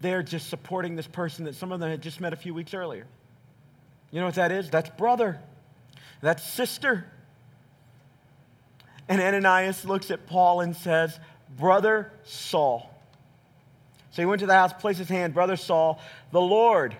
[0.00, 2.74] They're just supporting this person that some of them had just met a few weeks
[2.74, 3.06] earlier.
[4.10, 4.68] You know what that is?
[4.68, 5.40] That's brother,
[6.22, 7.04] that's sister.
[9.08, 11.18] And Ananias looks at Paul and says,
[11.58, 12.88] Brother Saul.
[14.12, 16.96] So he went to the house, placed his hand, Brother Saul, the Lord,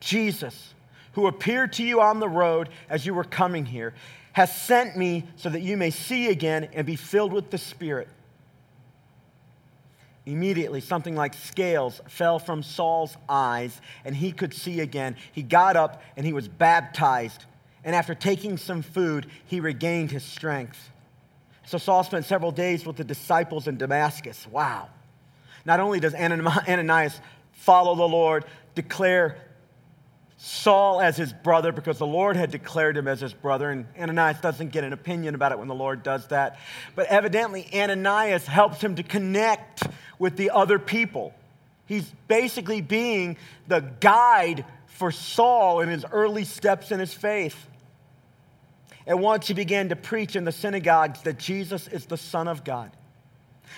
[0.00, 0.74] Jesus,
[1.12, 3.94] who appeared to you on the road as you were coming here,
[4.32, 8.08] has sent me so that you may see again and be filled with the Spirit.
[10.26, 15.16] Immediately, something like scales fell from Saul's eyes, and he could see again.
[15.32, 17.46] He got up and he was baptized.
[17.88, 20.90] And after taking some food, he regained his strength.
[21.64, 24.46] So Saul spent several days with the disciples in Damascus.
[24.46, 24.90] Wow.
[25.64, 27.18] Not only does Ananias
[27.52, 29.38] follow the Lord, declare
[30.36, 34.38] Saul as his brother because the Lord had declared him as his brother, and Ananias
[34.42, 36.58] doesn't get an opinion about it when the Lord does that.
[36.94, 39.84] But evidently, Ananias helps him to connect
[40.18, 41.32] with the other people.
[41.86, 47.56] He's basically being the guide for Saul in his early steps in his faith.
[49.08, 52.62] And once he began to preach in the synagogues that Jesus is the Son of
[52.62, 52.92] God.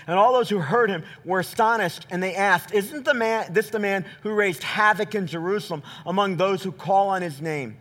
[0.08, 3.70] And all those who heard him were astonished, and they asked, Isn't the man, this
[3.70, 7.76] the man who raised havoc in Jerusalem among those who call on his name?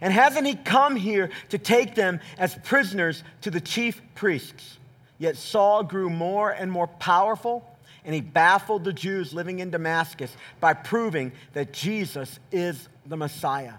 [0.00, 4.78] And hasn't he come here to take them as prisoners to the chief priests?
[5.18, 7.64] Yet Saul grew more and more powerful,
[8.04, 13.74] and he baffled the Jews living in Damascus by proving that Jesus is the Messiah.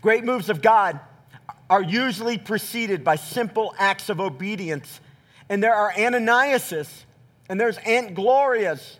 [0.00, 0.98] Great moves of God
[1.68, 5.00] are usually preceded by simple acts of obedience
[5.48, 6.88] and there are Ananiases,
[7.48, 8.98] and there's Aunt Glorias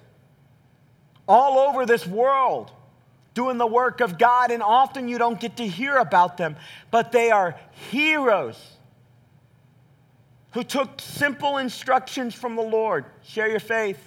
[1.28, 2.70] all over this world
[3.34, 6.56] doing the work of God, and often you don't get to hear about them,
[6.90, 7.58] but they are
[7.90, 8.58] heroes
[10.52, 13.04] who took simple instructions from the Lord.
[13.22, 13.98] Share your faith.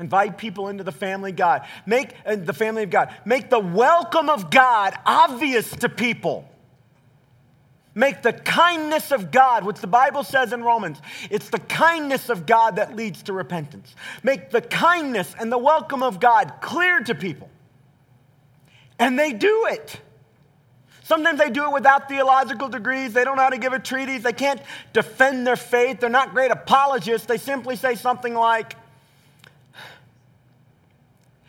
[0.00, 1.66] Invite people into the family of God.
[1.84, 3.12] Make uh, the family of God.
[3.24, 6.48] Make the welcome of God obvious to people.
[7.98, 12.46] Make the kindness of God, which the Bible says in Romans, it's the kindness of
[12.46, 13.92] God that leads to repentance.
[14.22, 17.50] Make the kindness and the welcome of God clear to people.
[19.00, 20.00] And they do it.
[21.02, 23.14] Sometimes they do it without theological degrees.
[23.14, 24.22] They don't know how to give a treatise.
[24.22, 24.60] They can't
[24.92, 25.98] defend their faith.
[25.98, 27.26] They're not great apologists.
[27.26, 28.76] They simply say something like,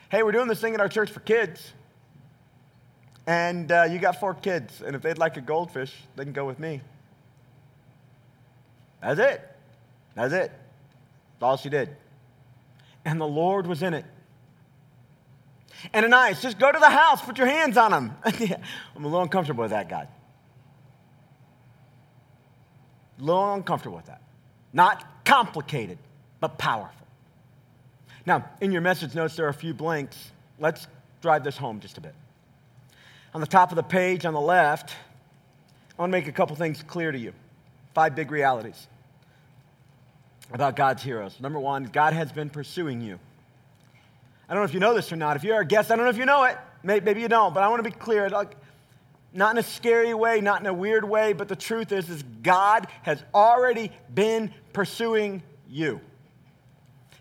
[0.09, 1.73] Hey, we're doing this thing at our church for kids
[3.29, 6.45] and uh, you got four kids, and if they'd like a goldfish, they can go
[6.45, 6.81] with me.
[9.03, 9.55] That's it.
[10.15, 10.49] That's it.
[10.49, 11.95] That's all she did.
[13.05, 14.03] And the Lord was in it.
[15.93, 18.11] And Ananias, just go to the house, put your hands on him.
[18.25, 20.07] I'm a little uncomfortable with that, God.
[23.19, 24.23] A little uncomfortable with that.
[24.73, 25.99] Not complicated,
[26.39, 27.05] but powerful.
[28.25, 30.31] Now, in your message notes, there are a few blanks.
[30.57, 30.87] Let's
[31.21, 32.15] drive this home just a bit
[33.33, 34.91] on the top of the page on the left,
[35.97, 37.33] I want to make a couple things clear to you.
[37.93, 38.87] Five big realities
[40.51, 41.35] about God's heroes.
[41.39, 43.19] Number one, God has been pursuing you.
[44.47, 45.35] I don't know if you know this or not.
[45.35, 46.57] If you're our guest, I don't know if you know it.
[46.81, 48.29] Maybe you don't, but I want to be clear.
[48.29, 48.55] Like,
[49.31, 52.23] not in a scary way, not in a weird way, but the truth is, is
[52.41, 56.01] God has already been pursuing you.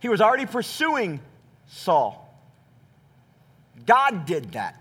[0.01, 1.21] He was already pursuing
[1.67, 2.25] Saul.
[3.85, 4.81] God did that.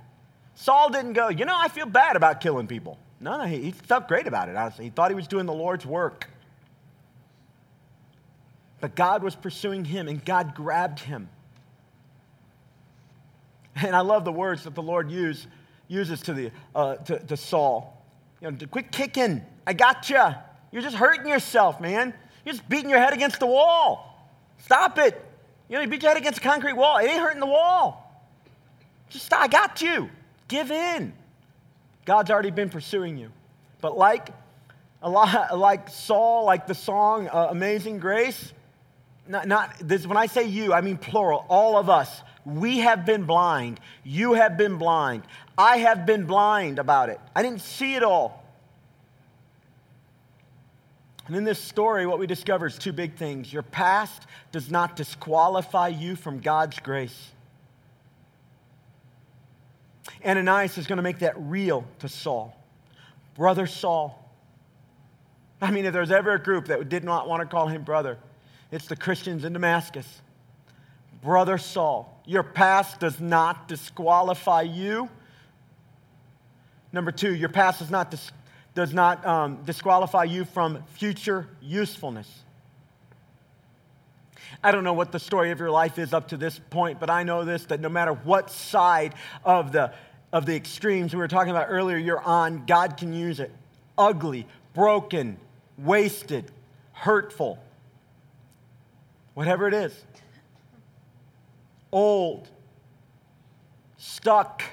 [0.60, 2.98] Saul didn't go, you know, I feel bad about killing people.
[3.20, 4.86] No, no, he, he felt great about it, honestly.
[4.86, 6.28] He thought he was doing the Lord's work.
[8.82, 11.30] But God was pursuing him, and God grabbed him.
[13.76, 15.46] And I love the words that the Lord use,
[15.88, 18.04] uses to, the, uh, to, to Saul.
[18.42, 19.44] You know, quit kicking.
[19.68, 20.24] I got you.
[20.72, 22.16] You're just hurting yourself, man.
[22.44, 24.28] You're just beating your head against the wall.
[24.66, 25.24] Stop it.
[25.70, 26.98] You know, you beat your head against a concrete wall.
[26.98, 28.26] It ain't hurting the wall.
[29.10, 29.32] Just.
[29.32, 30.10] I got you.
[30.48, 31.14] Give in.
[32.06, 33.32] God's already been pursuing you.
[33.82, 34.30] But like,
[35.04, 38.54] lot, like Saul, like the song uh, Amazing Grace,
[39.28, 42.22] not, not this, when I say you, I mean plural, all of us.
[42.46, 43.82] We have been blind.
[44.06, 45.24] You have been blind.
[45.58, 47.20] I have been blind about it.
[47.36, 48.44] I didn't see it all.
[51.28, 53.52] And in this story, what we discover is two big things.
[53.52, 54.24] Your past
[54.54, 57.32] does not disqualify you from God's grace.
[60.26, 62.56] Ananias is going to make that real to Saul.
[63.36, 64.24] Brother Saul.
[65.62, 68.18] I mean, if there's ever a group that did not want to call him brother,
[68.72, 70.22] it's the Christians in Damascus.
[71.22, 75.10] Brother Saul, your past does not disqualify you.
[76.92, 78.32] Number two, your past does not, dis-
[78.76, 82.44] does not um, disqualify you from future usefulness.
[84.64, 87.10] I don't know what the story of your life is up to this point, but
[87.10, 89.94] I know this that no matter what side of the,
[90.34, 93.52] of the extremes we were talking about earlier you're on, God can use it.
[93.98, 95.38] Ugly, broken,
[95.78, 96.52] wasted,
[96.94, 97.60] hurtful,
[99.34, 99.94] whatever it is.
[101.92, 102.50] Old,
[103.98, 104.64] stuck,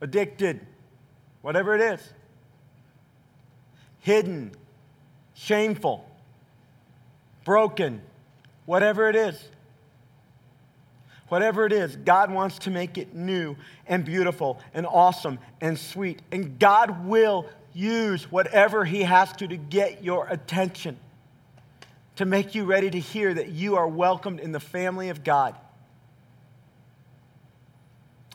[0.00, 0.60] addicted,
[1.42, 2.12] whatever it is.
[4.00, 4.52] Hidden,
[5.34, 6.08] shameful,
[7.44, 8.00] broken
[8.66, 9.42] Whatever it is.
[11.28, 13.56] Whatever it is, God wants to make it new
[13.86, 16.20] and beautiful and awesome and sweet.
[16.30, 20.98] And God will use whatever He has to to get your attention,
[22.16, 25.56] to make you ready to hear that you are welcomed in the family of God.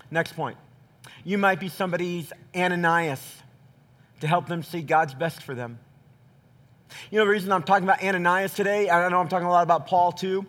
[0.09, 0.57] Next point.
[1.23, 3.43] You might be somebody's Ananias
[4.21, 5.78] to help them see God's best for them.
[7.12, 8.90] You know the reason I'm talking about Ananias today?
[8.90, 10.46] I know I'm talking a lot about Paul too.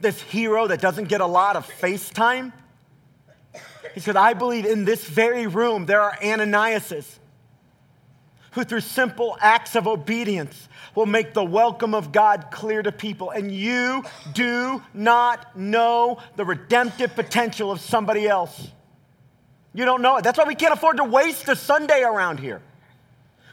[0.00, 2.52] This hero that doesn't get a lot of face time.
[3.94, 7.06] He said, I believe in this very room there are Ananiases
[8.52, 13.30] who, through simple acts of obedience, will make the welcome of God clear to people.
[13.30, 18.68] And you do not know the redemptive potential of somebody else.
[19.74, 20.24] You don't know it.
[20.24, 22.62] That's why we can't afford to waste a Sunday around here.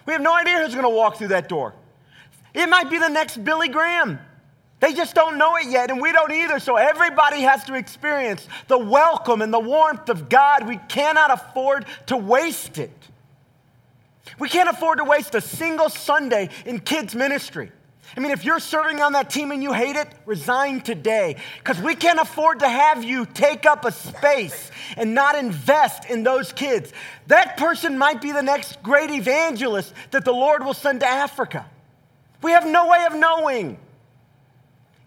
[0.05, 1.73] We have no idea who's going to walk through that door.
[2.55, 4.19] It might be the next Billy Graham.
[4.79, 6.59] They just don't know it yet, and we don't either.
[6.59, 10.67] So everybody has to experience the welcome and the warmth of God.
[10.67, 12.91] We cannot afford to waste it.
[14.39, 17.71] We can't afford to waste a single Sunday in kids' ministry.
[18.15, 21.37] I mean, if you're serving on that team and you hate it, resign today.
[21.57, 26.23] Because we can't afford to have you take up a space and not invest in
[26.23, 26.93] those kids.
[27.27, 31.65] That person might be the next great evangelist that the Lord will send to Africa.
[32.41, 33.77] We have no way of knowing.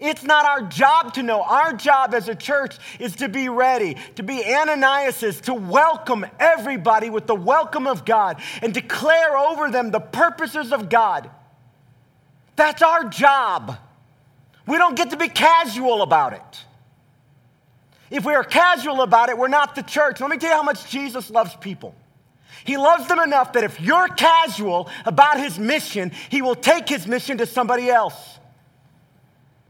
[0.00, 1.42] It's not our job to know.
[1.42, 7.10] Our job as a church is to be ready, to be Ananias, to welcome everybody
[7.10, 11.28] with the welcome of God and declare over them the purposes of God.
[12.54, 13.76] That's our job.
[14.66, 16.64] We don't get to be casual about it.
[18.10, 20.20] If we are casual about it, we're not the church.
[20.20, 21.94] Let me tell you how much Jesus loves people.
[22.68, 27.06] He loves them enough that if you're casual about his mission, he will take his
[27.06, 28.38] mission to somebody else.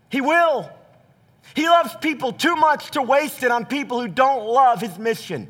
[0.09, 0.69] He will.
[1.55, 5.49] He loves people too much to waste it on people who don't love his mission.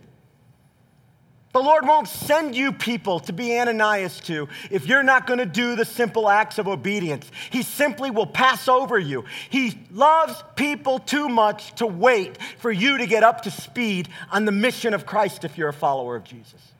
[1.54, 5.46] The Lord won't send you people to be Ananias to if you're not going to
[5.46, 7.30] do the simple acts of obedience.
[7.48, 9.24] He simply will pass over you.
[9.48, 14.44] He loves people too much to wait for you to get up to speed on
[14.44, 16.74] the mission of Christ if you're a follower of Jesus.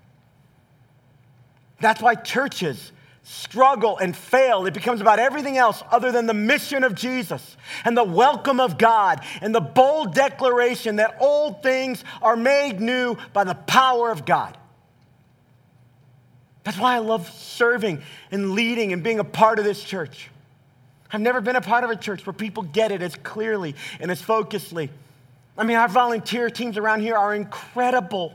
[1.81, 4.67] That's why churches struggle and fail.
[4.67, 8.79] It becomes about everything else other than the mission of Jesus and the welcome of
[8.79, 14.25] God and the bold declaration that old things are made new by the power of
[14.25, 14.57] God.
[16.65, 20.31] That's why I love serving and leading and being a part of this church.
[21.11, 24.11] I've never been a part of a church where people get it as clearly and
[24.11, 24.91] as focusedly.
[25.57, 28.35] I mean, our volunteer teams around here are incredible.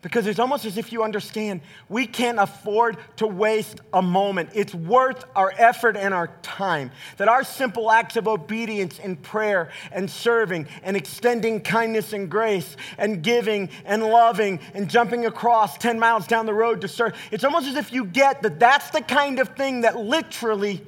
[0.00, 4.50] Because it's almost as if you understand we can't afford to waste a moment.
[4.54, 6.92] It's worth our effort and our time.
[7.16, 12.76] That our simple acts of obedience and prayer and serving and extending kindness and grace
[12.96, 17.42] and giving and loving and jumping across 10 miles down the road to serve, it's
[17.42, 20.86] almost as if you get that that's the kind of thing that literally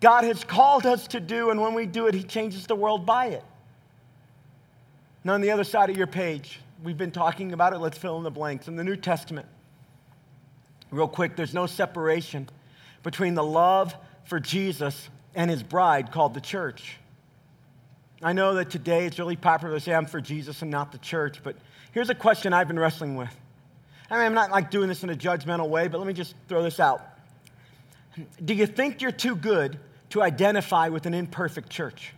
[0.00, 1.50] God has called us to do.
[1.50, 3.44] And when we do it, He changes the world by it.
[5.22, 7.78] Now, on the other side of your page, we've been talking about it.
[7.78, 8.68] Let's fill in the blanks.
[8.68, 9.46] In the New Testament,
[10.90, 12.48] real quick, there's no separation
[13.02, 16.98] between the love for Jesus and his bride called the church.
[18.22, 20.98] I know that today it's really popular to say I'm for Jesus and not the
[20.98, 21.56] church, but
[21.92, 23.34] here's a question I've been wrestling with.
[24.10, 26.34] I mean, I'm not like doing this in a judgmental way, but let me just
[26.46, 27.02] throw this out.
[28.44, 29.78] Do you think you're too good
[30.10, 32.12] to identify with an imperfect church?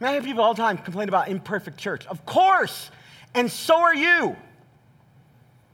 [0.00, 2.06] I, mean, I hear people all the time complain about imperfect church.
[2.06, 2.90] Of course,
[3.34, 4.36] and so are you.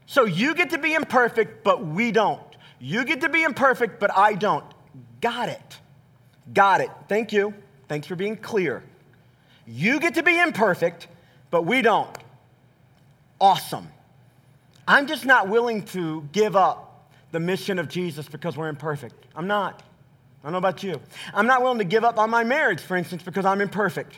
[0.07, 2.43] So you get to be imperfect, but we don't.
[2.81, 4.65] You get to be imperfect, but I don't.
[5.21, 5.79] Got it.
[6.53, 6.91] Got it.
[7.09, 7.55] Thank you.
[7.89, 8.83] Thanks for being clear.
[9.67, 11.09] You get to be imperfect,
[11.51, 12.17] but we don't.
[13.41, 13.89] Awesome.
[14.89, 19.27] I'm just not willing to give up the mission of Jesus because we're imperfect.
[19.37, 19.83] I'm not.
[20.43, 21.01] I don't know about you.
[21.35, 24.15] I'm not willing to give up on my marriage, for instance, because I'm imperfect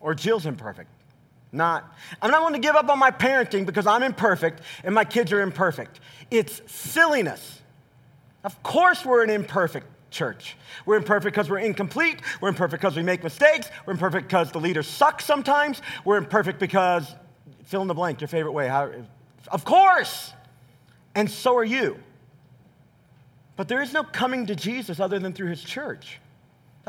[0.00, 0.88] or Jill's imperfect.
[1.52, 1.92] Not.
[2.22, 5.32] I'm not willing to give up on my parenting because I'm imperfect and my kids
[5.32, 6.00] are imperfect.
[6.30, 7.60] It's silliness.
[8.44, 10.56] Of course, we're an imperfect church.
[10.86, 12.20] We're imperfect because we're incomplete.
[12.40, 13.68] We're imperfect because we make mistakes.
[13.84, 15.82] We're imperfect because the leaders suck sometimes.
[16.04, 17.14] We're imperfect because,
[17.64, 18.68] fill in the blank, your favorite way.
[18.68, 18.90] How,
[19.50, 20.32] of course.
[21.14, 21.98] And so are you.
[23.56, 26.19] But there is no coming to Jesus other than through his church.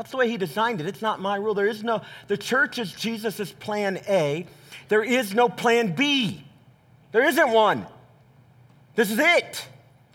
[0.02, 0.88] That's the way he designed it.
[0.88, 1.54] It's not my rule.
[1.54, 4.46] There is no, the church is Jesus' plan A.
[4.88, 6.44] There is no plan B.
[7.12, 7.86] There isn't one.
[8.96, 9.64] This is it.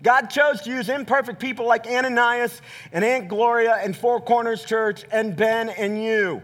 [0.03, 2.61] God chose to use imperfect people like Ananias
[2.91, 6.41] and Aunt Gloria and Four Corners Church and Ben and you.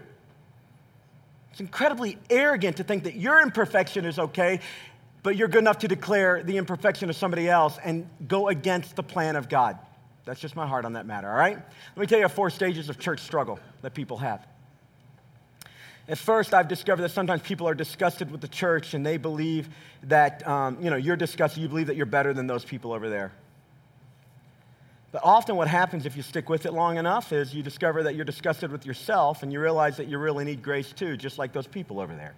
[1.51, 4.61] It's incredibly arrogant to think that your imperfection is okay,
[5.21, 9.03] but you're good enough to declare the imperfection of somebody else and go against the
[9.03, 9.77] plan of God.
[10.25, 11.57] That's just my heart on that matter, all right?
[11.57, 14.45] Let me tell you four stages of church struggle that people have.
[16.07, 19.69] At first, I've discovered that sometimes people are disgusted with the church and they believe
[20.03, 23.09] that, um, you know, you're disgusted, you believe that you're better than those people over
[23.09, 23.31] there.
[25.13, 28.15] But often, what happens if you stick with it long enough is you discover that
[28.15, 31.53] you're disgusted with yourself and you realize that you really need grace too, just like
[31.53, 32.33] those people over there.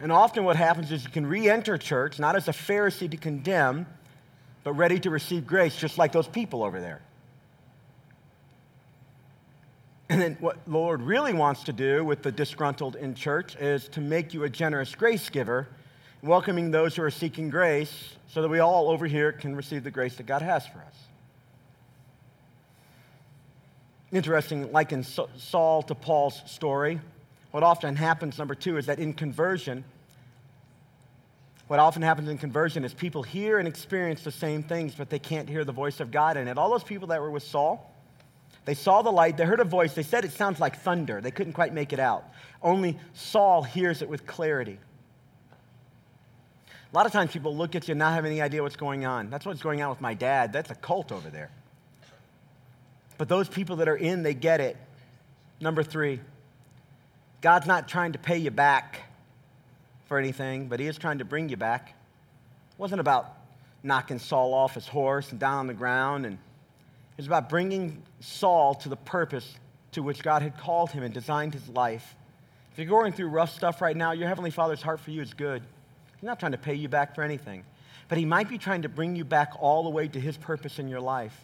[0.00, 3.16] And often what happens is you can re enter church, not as a Pharisee to
[3.16, 3.86] condemn,
[4.64, 7.02] but ready to receive grace, just like those people over there.
[10.08, 13.88] And then what the Lord really wants to do with the disgruntled in church is
[13.88, 15.68] to make you a generous grace giver,
[16.22, 19.90] welcoming those who are seeking grace so that we all over here can receive the
[19.90, 20.96] grace that God has for us.
[24.12, 27.00] Interesting, like in Saul to Paul's story,
[27.50, 29.84] what often happens, number two, is that in conversion,
[31.68, 35.18] what often happens in conversion is people hear and experience the same things, but they
[35.18, 36.58] can't hear the voice of God in it.
[36.58, 37.90] All those people that were with Saul,
[38.64, 41.20] they saw the light, they heard a voice, they said it sounds like thunder.
[41.20, 42.24] They couldn't quite make it out.
[42.62, 44.78] Only Saul hears it with clarity.
[46.92, 49.06] A lot of times people look at you and not have any idea what's going
[49.06, 49.30] on.
[49.30, 50.52] That's what's going on with my dad.
[50.52, 51.50] That's a cult over there.
[53.16, 54.76] But those people that are in, they get it.
[55.58, 56.20] Number three,
[57.40, 59.00] God's not trying to pay you back
[60.12, 61.88] for anything, but He is trying to bring you back.
[61.88, 63.34] It wasn't about
[63.82, 68.02] knocking Saul off his horse and down on the ground and it was about bringing
[68.20, 69.54] Saul to the purpose
[69.92, 72.14] to which God had called him and designed his life.
[72.72, 75.32] If you're going through rough stuff right now, your Heavenly Father's heart for you is
[75.32, 75.62] good.
[76.16, 77.64] He's not trying to pay you back for anything,
[78.10, 80.78] but He might be trying to bring you back all the way to His purpose
[80.78, 81.40] in your life.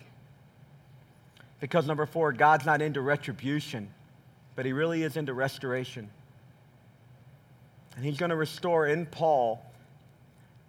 [1.59, 3.89] Because, number four, God's not into retribution,
[4.57, 6.11] but He really is into restoration.
[7.99, 9.61] And He's going to restore in Paul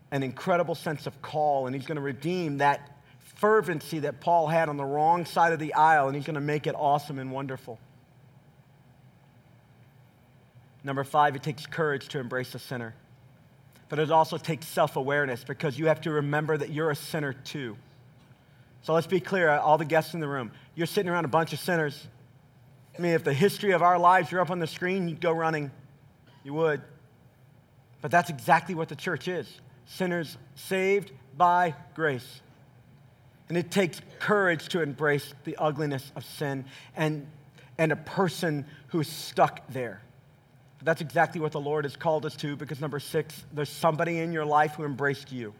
[0.09, 4.67] an incredible sense of call, and He's going to redeem that fervency that Paul had
[4.67, 7.31] on the wrong side of the aisle, and he's going to make it awesome and
[7.31, 7.79] wonderful.
[10.83, 12.95] Number five, it takes courage to embrace a sinner.
[13.87, 17.33] But it also takes self awareness because you have to remember that you're a sinner
[17.33, 17.77] too.
[18.81, 20.51] So let's be clear, uh, all the guests in the room.
[20.75, 22.07] You're sitting around a bunch of sinners.
[22.97, 25.31] I mean, if the history of our lives were up on the screen, you'd go
[25.31, 25.71] running.
[26.43, 26.81] You would.
[28.01, 29.47] But that's exactly what the church is
[29.85, 32.41] sinners saved by grace.
[33.47, 37.25] And it takes courage to embrace the ugliness of sin and,
[37.79, 40.01] and a person who's stuck there.
[40.77, 44.19] But that's exactly what the Lord has called us to because, number six, there's somebody
[44.19, 45.53] in your life who embraced you.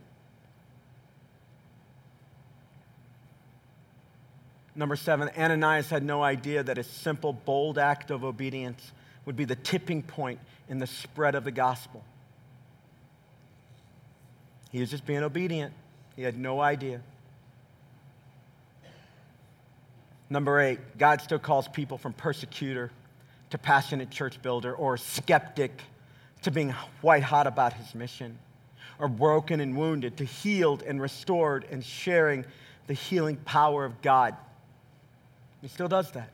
[4.76, 8.92] Number seven, Ananias had no idea that a simple, bold act of obedience
[9.26, 12.04] would be the tipping point in the spread of the gospel.
[14.70, 15.74] He was just being obedient,
[16.16, 17.02] he had no idea.
[20.30, 22.92] Number eight, God still calls people from persecutor
[23.50, 25.82] to passionate church builder or skeptic
[26.44, 26.70] to being
[27.02, 28.38] white hot about his mission
[29.00, 32.46] or broken and wounded to healed and restored and sharing
[32.88, 34.36] the healing power of God.
[35.62, 36.30] He still does that.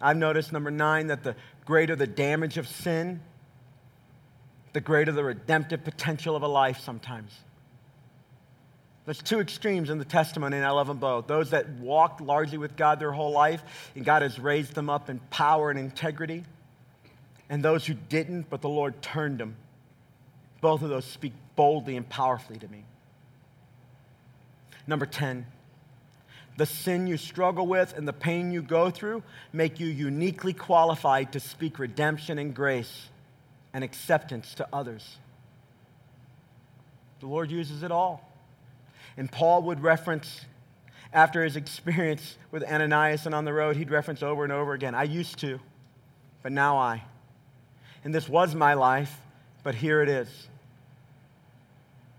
[0.00, 3.20] I've noticed, number nine, that the greater the damage of sin,
[4.74, 7.32] the greater the redemptive potential of a life sometimes.
[9.04, 11.26] There's two extremes in the testimony, and I love them both.
[11.26, 13.62] Those that walked largely with God their whole life,
[13.94, 16.44] and God has raised them up in power and integrity,
[17.48, 19.56] and those who didn't, but the Lord turned them.
[20.60, 22.84] Both of those speak boldly and powerfully to me.
[24.86, 25.46] Number 10,
[26.56, 29.22] the sin you struggle with and the pain you go through
[29.52, 33.08] make you uniquely qualified to speak redemption and grace
[33.74, 35.18] and acceptance to others.
[37.20, 38.32] The Lord uses it all.
[39.16, 40.46] And Paul would reference,
[41.12, 44.94] after his experience with Ananias and on the road, he'd reference over and over again,
[44.94, 45.60] I used to,
[46.42, 47.02] but now I.
[48.04, 49.14] And this was my life,
[49.62, 50.28] but here it is.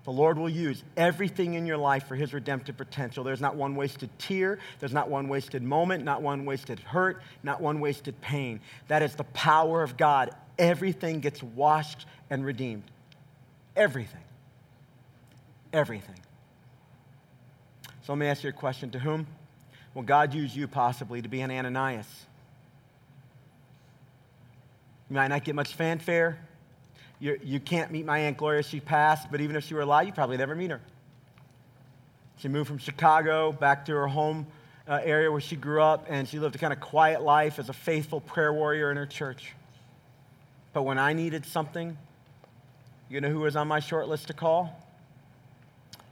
[0.05, 3.23] The Lord will use everything in your life for His redemptive potential.
[3.23, 7.59] There's not one wasted tear, there's not one wasted moment, not one wasted hurt, not
[7.59, 8.59] one wasted pain.
[8.87, 10.29] That is the power of God.
[10.57, 12.83] Everything gets washed and redeemed.
[13.75, 14.21] Everything.
[15.73, 16.15] Everything.
[18.03, 19.27] So let me ask you a question To whom
[19.93, 22.07] will God use you possibly to be an Ananias?
[25.09, 26.39] You might not get much fanfare.
[27.19, 28.63] You're, you can not meet my Aunt Gloria.
[28.63, 30.81] She passed, but even if she were alive, you probably never meet her.
[32.37, 34.47] She moved from Chicago back to her home
[34.87, 37.69] uh, area where she grew up, and she lived a kind of quiet life as
[37.69, 39.53] a faithful prayer warrior in her church.
[40.75, 41.97] But when I needed something,
[43.07, 44.77] you know who was on my short list to call?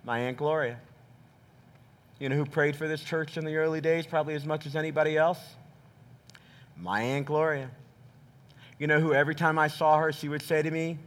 [0.05, 0.79] My Aunt Gloria.
[2.17, 4.77] You know who prayed for this church in the early days, probably as much as
[4.77, 5.37] anybody else?
[6.77, 7.71] My Aunt Gloria.
[8.79, 10.97] You know who, every time I saw her, she would say to me,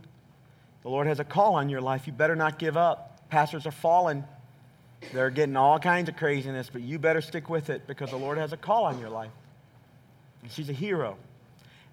[0.82, 2.06] The Lord has a call on your life.
[2.06, 3.26] You better not give up.
[3.30, 4.22] Pastors are falling.
[5.14, 8.36] They're getting all kinds of craziness, but you better stick with it because the Lord
[8.36, 9.32] has a call on your life.
[10.42, 11.16] And she's a hero.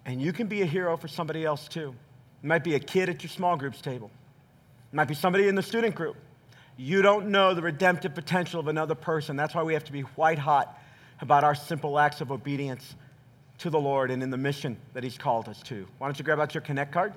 [0.06, 1.94] And you can be a hero for somebody else too.
[2.42, 4.10] It might be a kid at your small groups table.
[4.92, 6.16] It might be somebody in the student group.
[6.76, 9.36] You don't know the redemptive potential of another person.
[9.36, 10.78] That's why we have to be white hot
[11.20, 12.94] about our simple acts of obedience
[13.58, 15.86] to the Lord and in the mission that He's called us to.
[15.98, 17.14] Why don't you grab out your Connect card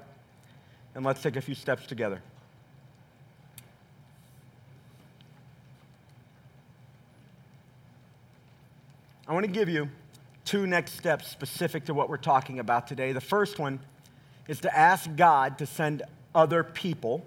[0.95, 2.21] and let's take a few steps together.
[9.27, 9.89] I want to give you
[10.47, 13.11] two next steps specific to what we're talking about today.
[13.11, 13.81] The first one
[14.47, 17.25] is to ask God to send other people,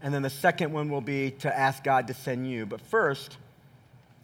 [0.00, 2.64] and then the second one will be to ask God to send you.
[2.64, 3.36] But first,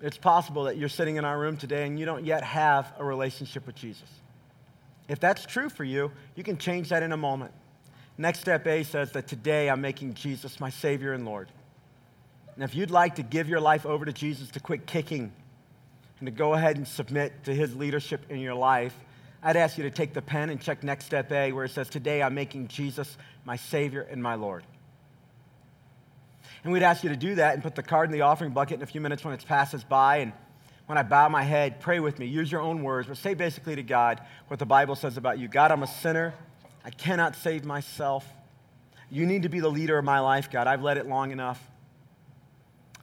[0.01, 3.05] it's possible that you're sitting in our room today and you don't yet have a
[3.05, 4.09] relationship with Jesus.
[5.09, 7.53] If that's true for you, you can change that in a moment.
[8.17, 11.49] Next step A says that today I'm making Jesus my Savior and Lord.
[12.55, 15.33] And if you'd like to give your life over to Jesus to quit kicking
[16.23, 18.95] and to go ahead and submit to his leadership in your life,
[19.43, 21.89] I'd ask you to take the pen and check next step A where it says,
[21.89, 24.63] Today I'm making Jesus my Savior and my Lord.
[26.63, 28.77] And we'd ask you to do that and put the card in the offering bucket
[28.77, 30.19] in a few minutes when it passes by.
[30.19, 30.33] And
[30.87, 32.27] when I bow my head, pray with me.
[32.27, 35.49] Use your own words, but say basically to God what the Bible says about you
[35.49, 36.35] God, I'm a sinner.
[36.85, 38.25] I cannot save myself.
[39.11, 40.69] You need to be the leader of my life, God.
[40.69, 41.61] I've led it long enough.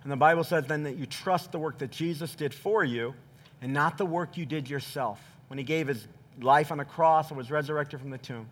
[0.04, 3.14] And the Bible says then that you trust the work that Jesus did for you
[3.62, 6.08] and not the work you did yourself when he gave his
[6.39, 8.47] life on a cross and was resurrected from the tomb.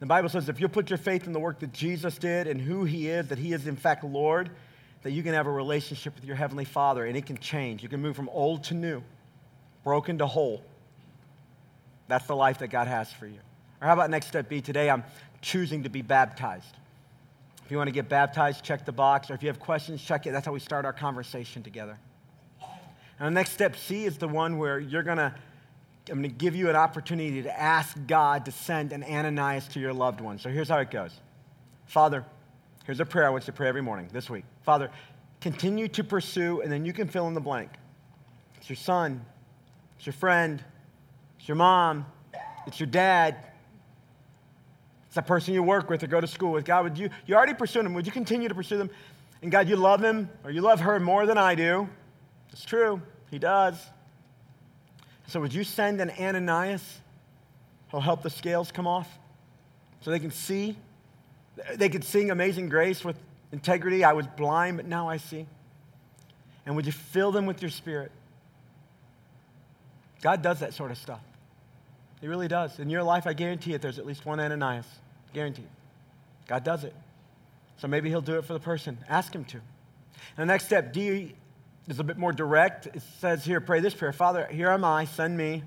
[0.00, 2.60] The Bible says if you put your faith in the work that Jesus did and
[2.60, 4.50] who he is, that he is in fact Lord,
[5.02, 7.82] that you can have a relationship with your Heavenly Father and it can change.
[7.82, 9.02] You can move from old to new,
[9.84, 10.62] broken to whole.
[12.08, 13.38] That's the life that God has for you.
[13.80, 14.60] Or how about next step B?
[14.60, 15.04] Today I'm
[15.42, 16.76] choosing to be baptized.
[17.70, 19.30] If you want to get baptized, check the box.
[19.30, 20.32] Or if you have questions, check it.
[20.32, 22.00] That's how we start our conversation together.
[23.20, 25.32] And the next step, C, is the one where you're going to,
[26.10, 29.78] I'm going to give you an opportunity to ask God to send an Ananias to
[29.78, 30.40] your loved one.
[30.40, 31.12] So here's how it goes
[31.86, 32.24] Father,
[32.86, 34.46] here's a prayer I want you to pray every morning this week.
[34.62, 34.90] Father,
[35.40, 37.70] continue to pursue, and then you can fill in the blank.
[38.56, 39.24] It's your son,
[39.96, 40.60] it's your friend,
[41.38, 42.04] it's your mom,
[42.66, 43.36] it's your dad,
[45.10, 46.64] it's that person you work with or go to school with.
[46.64, 47.94] God, would you, you already pursue them.
[47.94, 48.90] Would you continue to pursue them?
[49.42, 51.88] And God, you love him or you love her more than I do.
[52.52, 53.02] It's true.
[53.28, 53.74] He does.
[55.26, 57.00] So would you send an Ananias
[57.90, 59.08] who'll help the scales come off
[60.00, 60.76] so they can see?
[61.74, 63.16] They could sing Amazing Grace with
[63.50, 64.04] integrity.
[64.04, 65.44] I was blind, but now I see.
[66.64, 68.12] And would you fill them with your spirit?
[70.22, 71.20] God does that sort of stuff.
[72.20, 72.78] He really does.
[72.78, 74.86] In your life, I guarantee it, there's at least one Ananias.
[75.32, 75.68] Guaranteed.
[76.46, 76.94] God does it.
[77.78, 78.98] So maybe he'll do it for the person.
[79.08, 79.56] Ask him to.
[79.56, 81.34] And the next step, D,
[81.88, 82.86] is a bit more direct.
[82.86, 85.62] It says here, pray this prayer Father, here am I, send me.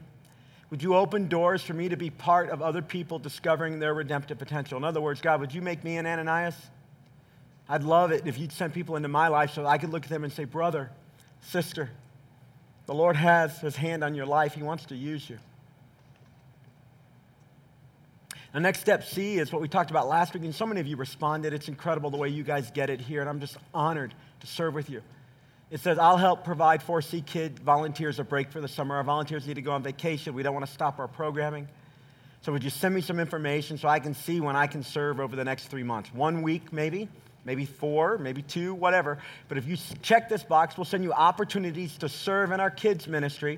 [0.69, 4.39] Would you open doors for me to be part of other people discovering their redemptive
[4.39, 4.77] potential?
[4.77, 6.55] In other words, God, would you make me an Ananias?
[7.69, 10.09] I'd love it if you'd send people into my life so I could look at
[10.09, 10.89] them and say, brother,
[11.41, 11.89] sister,
[12.85, 14.53] the Lord has his hand on your life.
[14.53, 15.37] He wants to use you.
[18.53, 20.85] The next step, C, is what we talked about last week, and so many of
[20.85, 21.53] you responded.
[21.53, 24.75] It's incredible the way you guys get it here, and I'm just honored to serve
[24.75, 25.01] with you.
[25.71, 28.95] It says, I'll help provide 4C Kid volunteers a break for the summer.
[28.97, 30.35] Our volunteers need to go on vacation.
[30.35, 31.67] We don't want to stop our programming.
[32.41, 35.19] So, would you send me some information so I can see when I can serve
[35.19, 36.13] over the next three months?
[36.13, 37.09] One week, maybe,
[37.45, 39.17] maybe four, maybe two, whatever.
[39.47, 43.07] But if you check this box, we'll send you opportunities to serve in our kids'
[43.07, 43.57] ministry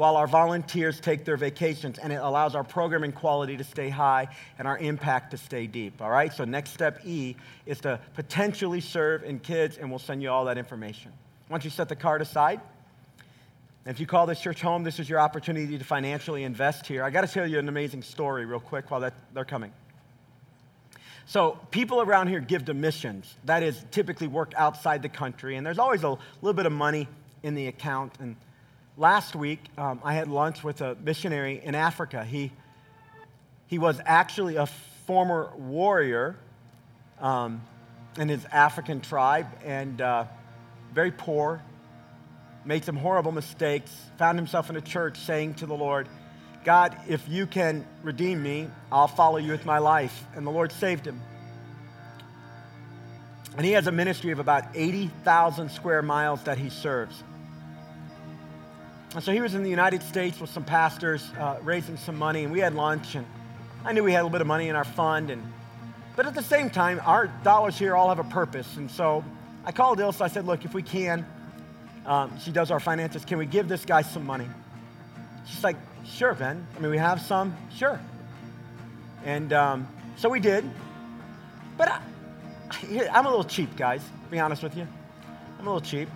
[0.00, 4.26] while our volunteers take their vacations, and it allows our programming quality to stay high
[4.58, 6.00] and our impact to stay deep.
[6.00, 6.32] All right?
[6.32, 7.36] So, next step E
[7.66, 11.12] is to potentially serve in kids, and we'll send you all that information.
[11.50, 12.62] Once you set the card aside,
[13.84, 17.04] if you call this church home, this is your opportunity to financially invest here.
[17.04, 19.70] I got to tell you an amazing story real quick while that, they're coming.
[21.26, 23.34] So, people around here give to missions.
[23.44, 27.06] That is, typically work outside the country, and there's always a little bit of money
[27.42, 28.14] in the account.
[28.18, 28.36] And
[28.96, 32.24] last week, um, I had lunch with a missionary in Africa.
[32.24, 32.52] He,
[33.66, 34.66] he was actually a
[35.06, 36.36] former warrior
[37.20, 37.62] um,
[38.18, 40.24] in his African tribe and uh,
[40.92, 41.62] very poor,
[42.64, 46.08] made some horrible mistakes, found himself in a church saying to the Lord,
[46.64, 50.24] God, if you can redeem me, I'll follow you with my life.
[50.34, 51.20] And the Lord saved him.
[53.56, 57.22] And he has a ministry of about 80,000 square miles that he serves.
[59.14, 62.44] And so he was in the United States with some pastors uh, raising some money,
[62.44, 63.26] and we had lunch, and
[63.84, 65.42] I knew we had a little bit of money in our fund, and
[66.14, 69.24] but at the same time, our dollars here all have a purpose, and so
[69.64, 70.20] I called Ilse.
[70.20, 71.26] I said, "Look, if we can,
[72.06, 73.24] um, she does our finances.
[73.24, 74.46] Can we give this guy some money?"
[75.46, 76.64] She's like, "Sure, Ben.
[76.76, 77.56] I mean, we have some.
[77.74, 77.98] Sure."
[79.24, 80.68] And um, So we did.
[81.76, 82.00] But I,
[83.12, 84.86] I'm a little cheap, guys, to be honest with you.
[85.58, 86.08] I'm a little cheap.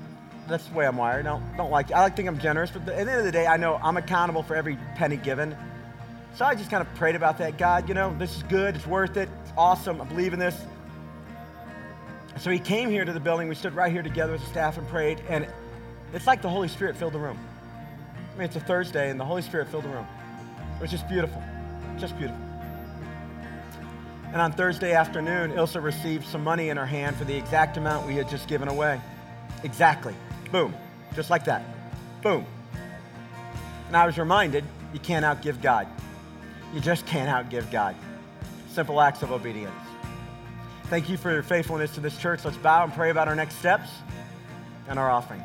[0.49, 1.27] That's the way I'm wired.
[1.27, 3.33] I don't, don't like I like think I'm generous, but at the end of the
[3.33, 5.57] day, I know I'm accountable for every penny given.
[6.35, 7.59] So I just kind of prayed about that.
[7.59, 8.75] God, you know, this is good.
[8.75, 9.29] It's worth it.
[9.43, 10.01] It's awesome.
[10.01, 10.57] I believe in this.
[12.39, 13.49] So he came here to the building.
[13.49, 15.21] We stood right here together as a staff and prayed.
[15.29, 15.47] And
[16.13, 17.39] it's like the Holy Spirit filled the room.
[18.35, 20.07] I mean, it's a Thursday, and the Holy Spirit filled the room.
[20.77, 21.41] It was just beautiful.
[21.99, 22.43] Just beautiful.
[24.33, 28.09] And on Thursday afternoon, Ilsa received some money in her hand for the exact amount
[28.09, 29.01] we had just given away.
[29.63, 30.15] Exactly.
[30.55, 30.73] Boom.
[31.17, 31.65] Just like that.
[32.23, 32.47] Boom.
[33.89, 35.89] And I was reminded you can't outgive God.
[36.73, 37.97] You just can't outgive God.
[38.71, 39.75] Simple acts of obedience.
[40.85, 42.45] Thank you for your faithfulness to this church.
[42.45, 43.91] Let's bow and pray about our next steps
[44.87, 45.43] and our offering.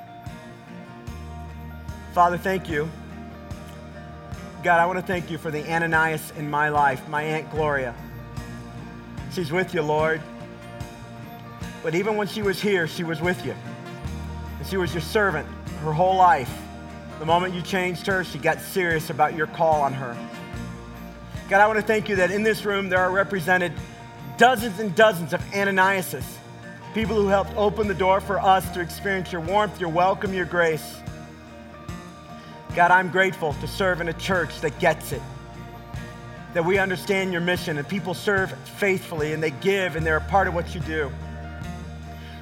[2.14, 2.88] Father, thank you.
[4.64, 7.96] God, I want to thank you for the Ananias in my life, my Aunt Gloria.
[9.34, 10.22] She's with you, Lord.
[11.82, 13.56] But even when she was here, she was with you.
[14.70, 15.48] She was your servant
[15.84, 16.62] her whole life.
[17.18, 20.16] The moment you changed her, she got serious about your call on her.
[21.50, 23.74] God, I want to thank you that in this room there are represented
[24.38, 26.24] dozens and dozens of Ananiases,
[26.94, 30.46] people who helped open the door for us to experience your warmth, your welcome, your
[30.46, 30.98] grace.
[32.76, 35.22] God, I'm grateful to serve in a church that gets it,
[36.54, 40.22] that we understand your mission and people serve faithfully and they give and they're a
[40.22, 41.12] part of what you do.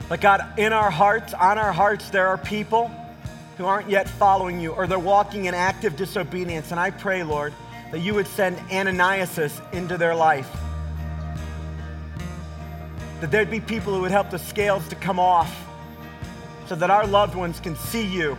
[0.09, 2.91] But God, in our hearts, on our hearts, there are people
[3.57, 6.71] who aren't yet following you or they're walking in active disobedience.
[6.71, 7.53] And I pray, Lord,
[7.91, 10.49] that you would send Ananias into their life.
[13.21, 15.53] That there'd be people who would help the scales to come off
[16.67, 18.37] so that our loved ones can see you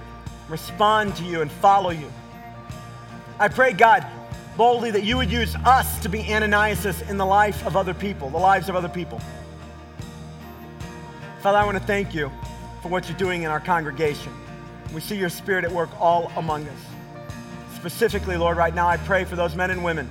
[0.48, 2.10] respond to you, and follow you.
[3.38, 4.06] I pray, God,
[4.56, 8.30] boldly that you would use us to be Ananias in the life of other people,
[8.30, 9.20] the lives of other people.
[11.48, 12.30] Father, I want to thank you
[12.82, 14.30] for what you're doing in our congregation.
[14.92, 16.78] We see your spirit at work all among us.
[17.74, 20.10] Specifically, Lord, right now I pray for those men and women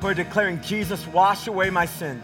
[0.00, 2.22] who are declaring, Jesus, wash away my sins.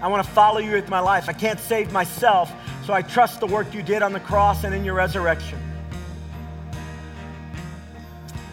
[0.00, 1.28] I want to follow you with my life.
[1.28, 2.52] I can't save myself,
[2.86, 5.58] so I trust the work you did on the cross and in your resurrection.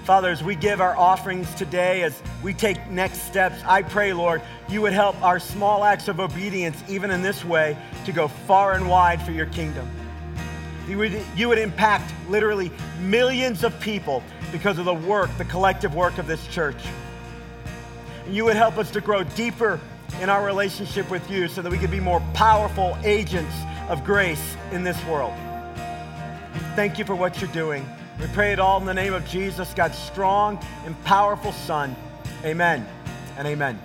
[0.08, 4.42] Father, as we give our offerings today, as we take next steps, I pray, Lord,
[4.70, 8.72] you would help our small acts of obedience, even in this way, to go far
[8.72, 9.86] and wide for your kingdom.
[10.88, 15.94] You would, you would impact literally millions of people because of the work, the collective
[15.94, 16.82] work of this church.
[18.24, 19.78] And you would help us to grow deeper
[20.22, 23.56] in our relationship with you so that we could be more powerful agents
[23.90, 25.34] of grace in this world.
[26.78, 27.86] Thank you for what you're doing.
[28.20, 31.96] We pray it all in the name of Jesus, God's strong and powerful Son.
[32.44, 32.88] Amen
[33.38, 33.80] and amen.